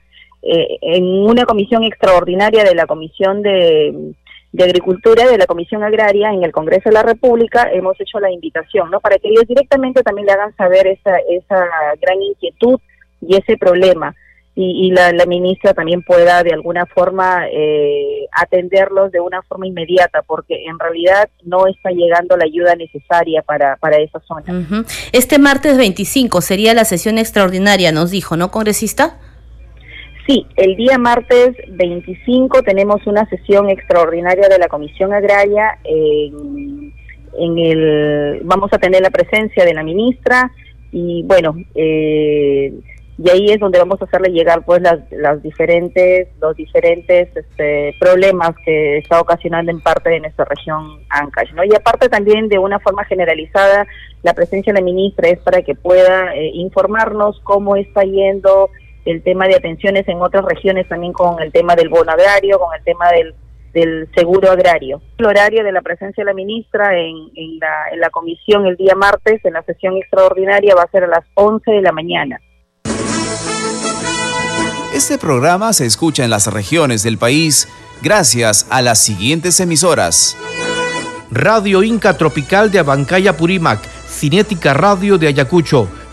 eh, 0.48 0.78
en 0.82 1.06
una 1.06 1.44
comisión 1.46 1.84
extraordinaria 1.84 2.64
de 2.64 2.76
la 2.76 2.86
Comisión 2.86 3.42
de, 3.42 4.14
de 4.56 4.64
Agricultura 4.64 5.28
de 5.28 5.38
la 5.38 5.48
Comisión 5.48 5.84
Agraria 5.84 6.32
en 6.32 6.44
el 6.44 6.54
Congreso 6.54 6.88
de 6.90 6.94
la 6.94 7.04
República 7.04 7.70
hemos 7.74 8.00
hecho 8.00 8.22
la 8.22 8.32
invitación, 8.32 8.90
¿no? 8.90 9.02
Para 9.02 9.18
que 9.18 9.28
ellos 9.28 9.46
directamente 9.48 10.02
también 10.02 10.28
le 10.28 10.32
hagan 10.32 10.56
saber 10.56 10.88
esa, 10.88 11.18
esa 11.30 11.68
gran 12.02 12.22
inquietud 12.22 12.80
y 13.20 13.36
ese 13.36 13.58
problema. 13.58 14.16
Y, 14.58 14.90
la, 14.92 15.12
ministra 15.26 15.74
también 15.74 16.02
pueda 16.02 16.42
de 16.42 16.54
alguna 16.54 16.86
forma 16.86 17.46
eh, 17.52 18.26
atenderlos 18.32 19.12
de 19.12 19.20
una 19.20 19.42
forma 19.42 19.68
inmediata, 19.68 20.22
porque 20.22 20.64
en 20.68 20.80
realidad 20.80 21.28
no 21.44 21.68
está 21.68 21.90
llegando 21.90 22.38
la 22.38 22.46
ayuda 22.46 22.74
necesaria 22.78 23.42
para, 23.42 23.76
para 23.76 23.98
esa 23.98 24.22
zona. 24.22 24.86
Este 25.12 25.40
martes 25.40 25.78
25 25.78 26.40
sería 26.40 26.74
la 26.74 26.86
sesión 26.86 27.18
extraordinaria, 27.18 27.92
nos 27.92 28.12
dijo, 28.12 28.38
¿no, 28.38 28.50
congresista? 28.50 29.20
Sí, 30.28 30.48
el 30.56 30.76
día 30.76 30.98
martes 30.98 31.56
25 31.70 32.64
tenemos 32.64 33.06
una 33.06 33.30
sesión 33.30 33.70
extraordinaria 33.70 34.50
de 34.50 34.58
la 34.58 34.68
Comisión 34.68 35.14
Agraria. 35.14 35.78
En, 35.84 37.60
el, 37.60 38.42
vamos 38.44 38.72
a 38.74 38.80
tener 38.80 39.02
la 39.02 39.12
presencia 39.12 39.66
de 39.66 39.74
la 39.74 39.84
ministra 39.84 40.52
y 40.92 41.22
bueno, 41.24 41.56
eh, 41.76 42.74
y 43.18 43.30
ahí 43.30 43.50
es 43.50 43.60
donde 43.60 43.80
vamos 43.80 44.02
a 44.02 44.06
hacerle 44.06 44.30
llegar 44.30 44.64
pues 44.66 44.82
las, 44.82 45.00
las 45.12 45.42
diferentes 45.44 46.28
los 46.42 46.56
diferentes 46.56 47.30
este, 47.36 47.96
problemas 48.00 48.52
que 48.66 48.98
está 48.98 49.22
ocasionando 49.22 49.72
en 49.72 49.80
parte 49.80 50.10
de 50.10 50.22
nuestra 50.22 50.46
región 50.46 51.02
Ancash, 51.10 51.54
¿no? 51.54 51.64
Y 51.64 51.74
aparte 51.76 52.10
también 52.10 52.50
de 52.50 52.58
una 52.58 52.80
forma 52.80 53.06
generalizada 53.06 53.86
la 54.24 54.34
presencia 54.34 54.74
de 54.74 54.80
la 54.80 54.86
ministra 54.86 55.30
es 55.30 55.40
para 55.40 55.62
que 55.62 55.76
pueda 55.76 56.36
eh, 56.36 56.52
informarnos 56.54 57.40
cómo 57.44 57.76
está 57.76 58.04
yendo 58.04 58.70
el 59.06 59.24
tema 59.24 59.48
de 59.48 59.56
atenciones 59.56 60.08
en 60.08 60.22
otras 60.22 60.44
regiones 60.46 60.88
también 60.90 61.14
con 61.14 61.42
el 61.42 61.52
tema 61.52 61.76
del 61.76 61.90
bono 61.90 62.12
agrario, 62.12 62.60
con 62.60 62.76
el 62.76 62.84
tema 62.84 63.06
del, 63.12 63.36
seguro 64.16 64.52
agrario. 64.52 65.02
El 65.18 65.26
horario 65.26 65.64
de 65.64 65.72
la 65.72 65.82
presencia 65.82 66.24
de 66.24 66.26
la 66.26 66.34
ministra 66.34 66.98
en, 66.98 67.30
en, 67.36 67.60
la, 67.60 67.90
en 67.92 68.00
la 68.00 68.10
comisión 68.10 68.66
el 68.66 68.78
día 68.78 68.96
martes, 68.96 69.44
en 69.44 69.54
la 69.54 69.64
sesión 69.64 69.98
extraordinaria, 69.98 70.76
va 70.76 70.84
a 70.84 70.92
ser 70.92 71.04
a 71.04 71.08
las 71.08 71.26
11 71.36 71.72
de 71.72 71.82
la 71.82 71.92
mañana. 71.92 72.40
Este 74.96 75.18
programa 75.18 75.74
se 75.74 75.86
escucha 75.86 76.24
en 76.24 76.30
las 76.30 76.48
regiones 76.48 77.04
del 77.04 77.18
país 77.18 77.68
gracias 78.02 78.66
a 78.70 78.82
las 78.82 79.00
siguientes 79.00 79.60
emisoras. 79.60 80.38
Radio 81.32 81.84
Inca 81.84 82.18
Tropical 82.18 82.72
de 82.72 82.80
Abancaya 82.80 83.36
Purímac, 83.36 83.82
Cinética 84.08 84.74
Radio 84.74 85.18
de 85.18 85.28
Ayacucho, 85.28 85.90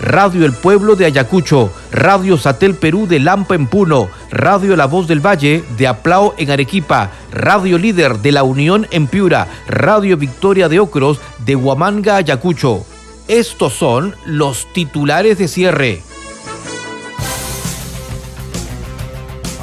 Radio 0.00 0.44
El 0.44 0.52
Pueblo 0.52 0.94
de 0.94 1.06
Ayacucho, 1.06 1.72
Radio 1.90 2.36
Satel 2.36 2.74
Perú 2.74 3.06
de 3.06 3.18
Lampa 3.18 3.54
en 3.54 3.66
Puno, 3.66 4.08
Radio 4.30 4.76
La 4.76 4.86
Voz 4.86 5.08
del 5.08 5.24
Valle 5.24 5.64
de 5.76 5.86
Aplao 5.88 6.34
en 6.38 6.50
Arequipa, 6.50 7.10
Radio 7.32 7.78
Líder 7.78 8.18
de 8.18 8.32
La 8.32 8.44
Unión 8.44 8.86
en 8.90 9.08
Piura, 9.08 9.48
Radio 9.66 10.16
Victoria 10.16 10.68
de 10.68 10.78
Ocros 10.80 11.20
de 11.44 11.56
Huamanga, 11.56 12.16
Ayacucho. 12.16 12.84
Estos 13.26 13.74
son 13.74 14.14
los 14.24 14.72
titulares 14.72 15.38
de 15.38 15.48
cierre. 15.48 16.02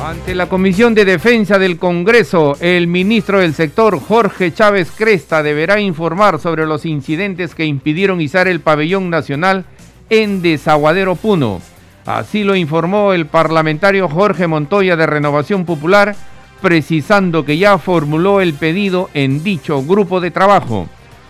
Ante 0.06 0.36
la 0.36 0.50
Comisión 0.50 0.93
de 0.93 1.04
Defensa 1.04 1.58
del 1.58 1.80
Congreso, 1.80 2.58
el 2.60 2.86
ministro 2.86 3.39
del 3.39 3.56
sector, 3.56 4.00
Jorge 4.00 4.54
Chávez 4.54 4.91
Cresta, 4.95 5.41
deberá 5.41 5.80
informar 5.80 6.39
sobre 6.39 6.67
los 6.67 6.86
incidentes 6.86 7.56
que 7.56 7.65
impidieron 7.65 8.21
izar 8.21 8.48
el 8.48 8.60
pabellón 8.60 9.10
nacional 9.10 9.65
en 10.10 10.41
Desaguadero 10.41 11.15
Puno. 11.15 11.62
Así 12.06 12.44
lo 12.44 12.56
informó 12.56 13.13
el 13.13 13.26
parlamentario 13.26 14.08
Jorge 14.08 14.48
Montoya 14.48 14.96
de 14.96 15.08
Renovación 15.08 15.65
Popular, 15.65 16.15
precisando 16.62 17.46
que 17.46 17.58
ya 17.58 17.78
formuló 17.78 18.41
el 18.41 18.54
pedido 18.54 19.10
en 19.13 19.44
dicho 19.44 19.82
grupo 19.84 20.22
de 20.22 20.32
trabajo. 20.32 20.88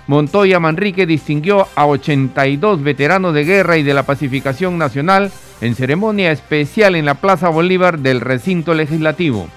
Montoya 0.08 0.60
Manrique 0.60 1.06
distinguió 1.06 1.68
a 1.76 1.88
82 1.88 2.84
veteranos 2.84 3.34
de 3.34 3.44
guerra 3.44 3.78
y 3.78 3.84
de 3.84 3.94
la 3.94 4.04
pacificación 4.04 4.78
nacional 4.78 5.32
en 5.62 5.74
ceremonia 5.74 6.32
especial 6.32 6.96
en 6.96 7.06
la 7.06 7.16
Plaza 7.16 7.50
Bolívar 7.50 8.00
del 8.00 8.22
recinto 8.22 8.74
legislativo. 8.74 9.48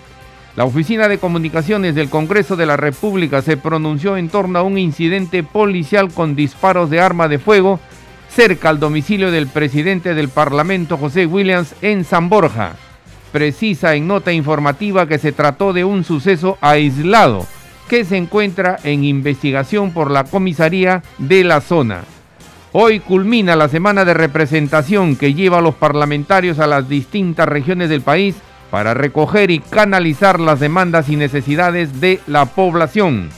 La 0.57 0.65
Oficina 0.65 1.07
de 1.07 1.19
Comunicaciones 1.19 1.95
del 1.95 2.09
Congreso 2.09 2.57
de 2.57 2.67
la 2.67 2.77
República 2.77 3.43
se 3.43 3.57
pronunció 3.57 4.17
en 4.17 4.29
torno 4.29 4.59
a 4.59 4.63
un 4.63 4.79
incidente 4.79 5.43
policial 5.43 6.11
con 6.13 6.35
disparos 6.35 6.91
de 6.91 7.01
arma 7.01 7.29
de 7.29 7.39
fuego 7.39 7.79
cerca 8.29 8.69
al 8.69 8.81
domicilio 8.81 9.31
del 9.31 9.47
presidente 9.47 10.15
del 10.15 10.29
Parlamento, 10.29 10.97
José 10.97 11.27
Williams, 11.27 11.75
en 11.83 12.05
San 12.05 12.29
Borja. 12.29 12.77
Precisa 13.33 13.95
en 13.95 14.07
nota 14.07 14.33
informativa 14.33 15.07
que 15.07 15.19
se 15.19 15.33
trató 15.33 15.73
de 15.73 15.85
un 15.85 16.05
suceso 16.05 16.57
aislado 16.61 17.47
que 17.89 18.05
se 18.05 18.17
encuentra 18.17 18.79
en 18.85 19.03
investigación 19.03 19.93
por 19.93 20.11
la 20.11 20.25
comisaría 20.25 21.03
de 21.17 21.43
la 21.43 21.61
zona. 21.61 22.03
Hoy 22.73 23.01
culmina 23.01 23.57
la 23.57 23.69
semana 23.69 24.05
de 24.05 24.13
representación 24.13 25.17
que 25.17 25.33
lleva 25.33 25.59
a 25.59 25.63
los 25.63 25.75
parlamentarios 25.75 26.59
a 26.59 26.67
las 26.67 26.89
distintas 26.89 27.49
regiones 27.49 27.89
del 27.89 28.03
país 28.03 28.37
para 28.71 28.93
recoger 28.93 29.51
y 29.51 29.61
canalizar 29.61 30.39
las 30.39 30.61
demandas 30.61 31.09
y 31.09 31.17
necesidades 31.17 32.01
de 32.01 32.21
la 32.27 32.45
población. 32.45 33.31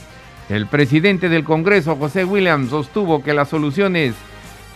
El 0.49 0.67
presidente 0.67 1.29
del 1.29 1.45
Congreso, 1.45 1.95
José 1.95 2.25
Williams, 2.25 2.71
sostuvo 2.71 3.23
que 3.23 3.33
las 3.33 3.47
soluciones 3.47 4.15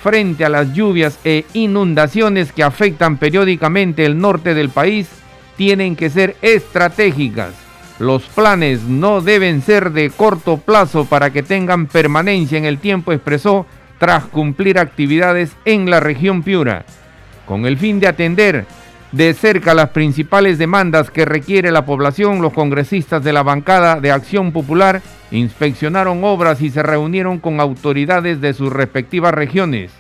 frente 0.05 0.45
a 0.45 0.49
las 0.49 0.71
lluvias 0.71 1.17
e 1.23 1.45
inundaciones 1.53 2.51
que 2.51 2.61
afectan 2.61 3.17
periódicamente 3.17 4.05
el 4.05 4.19
norte 4.19 4.53
del 4.53 4.69
país 4.69 5.09
tienen 5.57 5.95
que 5.95 6.11
ser 6.11 6.35
estratégicas. 6.43 7.55
Los 7.97 8.21
planes 8.25 8.83
no 8.83 9.21
deben 9.21 9.63
ser 9.63 9.93
de 9.93 10.11
corto 10.11 10.57
plazo 10.57 11.05
para 11.05 11.31
que 11.31 11.41
tengan 11.41 11.87
permanencia 11.87 12.55
en 12.59 12.65
el 12.65 12.77
tiempo, 12.77 13.13
expresó, 13.13 13.65
tras 13.97 14.25
cumplir 14.25 14.77
actividades 14.77 15.53
en 15.65 15.89
la 15.89 15.99
región 15.99 16.43
Piura. 16.43 16.85
Con 17.47 17.65
el 17.65 17.75
fin 17.75 17.99
de 17.99 18.07
atender 18.07 18.67
de 19.15 19.33
cerca 19.33 19.73
las 19.73 19.91
principales 19.91 20.57
demandas 20.57 21.09
que 21.09 21.23
requiere 21.23 21.71
la 21.71 21.85
población, 21.85 22.41
los 22.41 22.51
congresistas 22.51 23.23
de 23.23 23.31
la 23.31 23.43
bancada 23.43 24.01
de 24.01 24.11
Acción 24.11 24.51
Popular 24.51 25.01
inspeccionaron 25.31 26.21
obras 26.25 26.61
y 26.61 26.69
se 26.69 26.83
reunieron 26.83 27.39
con 27.39 27.61
autoridades 27.61 28.41
de 28.41 28.53
sus 28.53 28.73
respectivas 28.73 29.33
regiones. 29.33 29.91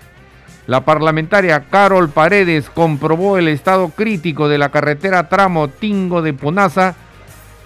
La 0.67 0.83
parlamentaria 0.83 1.63
Carol 1.69 2.09
Paredes 2.09 2.69
comprobó 2.69 3.37
el 3.37 3.47
estado 3.47 3.87
crítico 3.87 4.49
de 4.49 4.57
la 4.57 4.67
carretera 4.67 5.29
tramo 5.29 5.69
Tingo 5.69 6.21
de 6.21 6.33
Ponaza, 6.33 6.95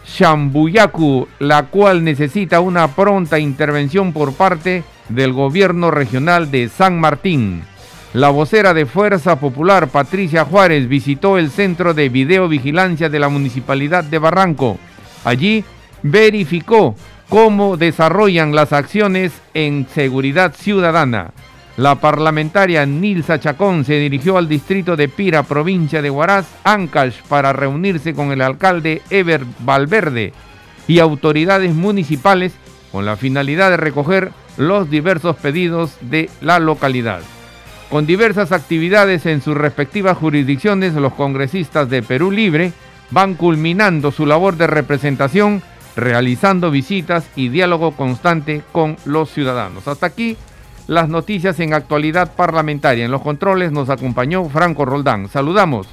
Chambuyacu, 0.06 1.28
la 1.40 1.64
cual 1.64 2.04
necesita 2.04 2.60
una 2.60 2.90
pronta 2.90 3.40
intervención 3.40 4.14
por 4.14 4.34
parte 4.34 4.84
del 5.08 5.34
gobierno 5.34 5.90
regional 5.90 6.52
de 6.52 6.70
San 6.70 7.00
Martín. 7.00 7.64
La 8.14 8.30
vocera 8.32 8.74
de 8.74 8.88
Fuerza 8.88 9.40
Popular, 9.40 9.88
Patricia 9.90 10.44
Juárez, 10.44 10.88
visitó 10.88 11.38
el 11.38 11.52
centro 11.52 11.94
de 11.94 12.10
videovigilancia 12.10 13.08
de 13.08 13.20
la 13.20 13.30
Municipalidad 13.30 14.04
de 14.04 14.18
Barranco. 14.18 14.80
Allí 15.24 15.64
verificó 16.02 16.96
cómo 17.30 17.78
desarrollan 17.78 18.56
las 18.56 18.74
acciones 18.74 19.32
en 19.54 19.86
seguridad 19.94 20.56
ciudadana. 20.56 21.34
La 21.78 21.96
parlamentaria 21.96 22.84
Nilsa 22.88 23.40
Chacón 23.40 23.86
se 23.86 24.00
dirigió 24.00 24.40
al 24.40 24.50
distrito 24.50 24.96
de 24.96 25.08
Pira, 25.08 25.44
provincia 25.44 26.02
de 26.02 26.10
Huaraz, 26.10 26.48
Ancash, 26.64 27.22
para 27.30 27.54
reunirse 27.54 28.16
con 28.16 28.32
el 28.32 28.42
alcalde 28.42 29.04
Ever 29.12 29.46
Valverde 29.60 30.34
y 30.88 30.98
autoridades 30.98 31.76
municipales 31.76 32.54
con 32.92 33.06
la 33.06 33.18
finalidad 33.18 33.70
de 33.70 33.78
recoger 33.78 34.32
los 34.58 34.90
diversos 34.90 35.36
pedidos 35.36 35.96
de 36.02 36.28
la 36.42 36.58
localidad. 36.58 37.22
Con 37.90 38.06
diversas 38.06 38.52
actividades 38.52 39.26
en 39.26 39.42
sus 39.42 39.58
respectivas 39.58 40.16
jurisdicciones, 40.16 40.94
los 40.94 41.14
congresistas 41.14 41.90
de 41.90 42.04
Perú 42.04 42.30
Libre 42.30 42.72
van 43.10 43.34
culminando 43.34 44.12
su 44.12 44.28
labor 44.28 44.58
de 44.58 44.68
representación, 44.68 45.64
realizando 45.96 46.70
visitas 46.70 47.28
y 47.36 47.50
diálogo 47.50 47.94
constante 47.94 48.62
con 48.72 48.98
los 49.06 49.32
ciudadanos. 49.32 49.88
Hasta 49.88 50.06
aquí 50.06 50.38
las 50.86 51.10
noticias 51.10 51.60
en 51.60 51.74
actualidad 51.74 52.36
parlamentaria. 52.36 53.06
En 53.06 53.12
los 53.12 53.24
controles 53.24 53.72
nos 53.72 53.90
acompañó 53.90 54.48
Franco 54.50 54.86
Roldán. 54.86 55.28
Saludamos 55.28 55.88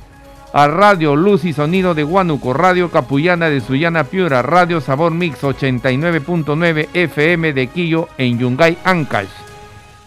a 0.53 0.69
Radio 0.69 1.17
Luz 1.17 1.47
y 1.47 1.55
Sonido 1.55 1.95
de 1.95 2.05
Huánuco, 2.05 2.53
Radio 2.53 2.91
Capullana 2.91 3.49
de 3.49 3.63
Sullana 3.63 4.05
Piura, 4.05 4.43
Radio 4.43 4.83
Sabor 4.83 5.13
Mix 5.13 5.43
89.9 5.43 6.89
FM 6.93 7.55
de 7.55 7.67
Quillo 7.69 8.09
en 8.19 8.39
Yungay, 8.39 8.77
Ancash. 8.85 9.46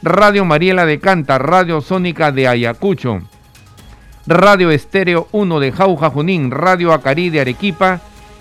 Radio 0.02 0.46
Mariela 0.46 0.86
de 0.86 1.00
Canta, 1.00 1.38
Radio 1.38 1.82
Sónica 1.82 2.32
de 2.32 2.48
Ayacucho, 2.48 3.22
Radio 4.26 4.72
Estéreo 4.72 5.28
1 5.34 5.60
de 5.60 5.72
Jauja 5.74 6.10
Junín, 6.10 6.52
Radio 6.52 6.94
Acari 6.94 7.30
de 7.30 7.42
Arequipa 7.42 8.00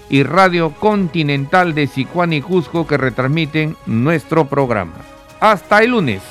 y 0.08 0.22
Radio 0.22 0.72
Continental 0.72 1.74
de 1.74 1.88
Sicuán 1.88 2.32
y 2.32 2.42
Cusco 2.42 2.86
que 2.86 2.96
retransmiten 2.96 3.76
nuestro 3.86 4.44
programa. 4.44 4.94
Hasta 5.40 5.82
el 5.82 5.90
lunes. 5.90 6.22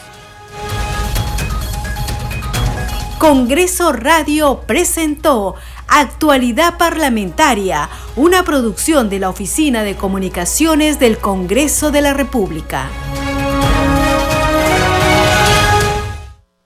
Congreso 3.17 3.91
Radio 3.91 4.61
presentó 4.65 5.55
Actualidad 5.87 6.77
Parlamentaria, 6.77 7.89
una 8.15 8.43
producción 8.43 9.09
de 9.09 9.19
la 9.19 9.29
Oficina 9.29 9.83
de 9.83 9.95
Comunicaciones 9.95 10.99
del 10.99 11.17
Congreso 11.17 11.91
de 11.91 12.01
la 12.01 12.13
República. 12.13 12.87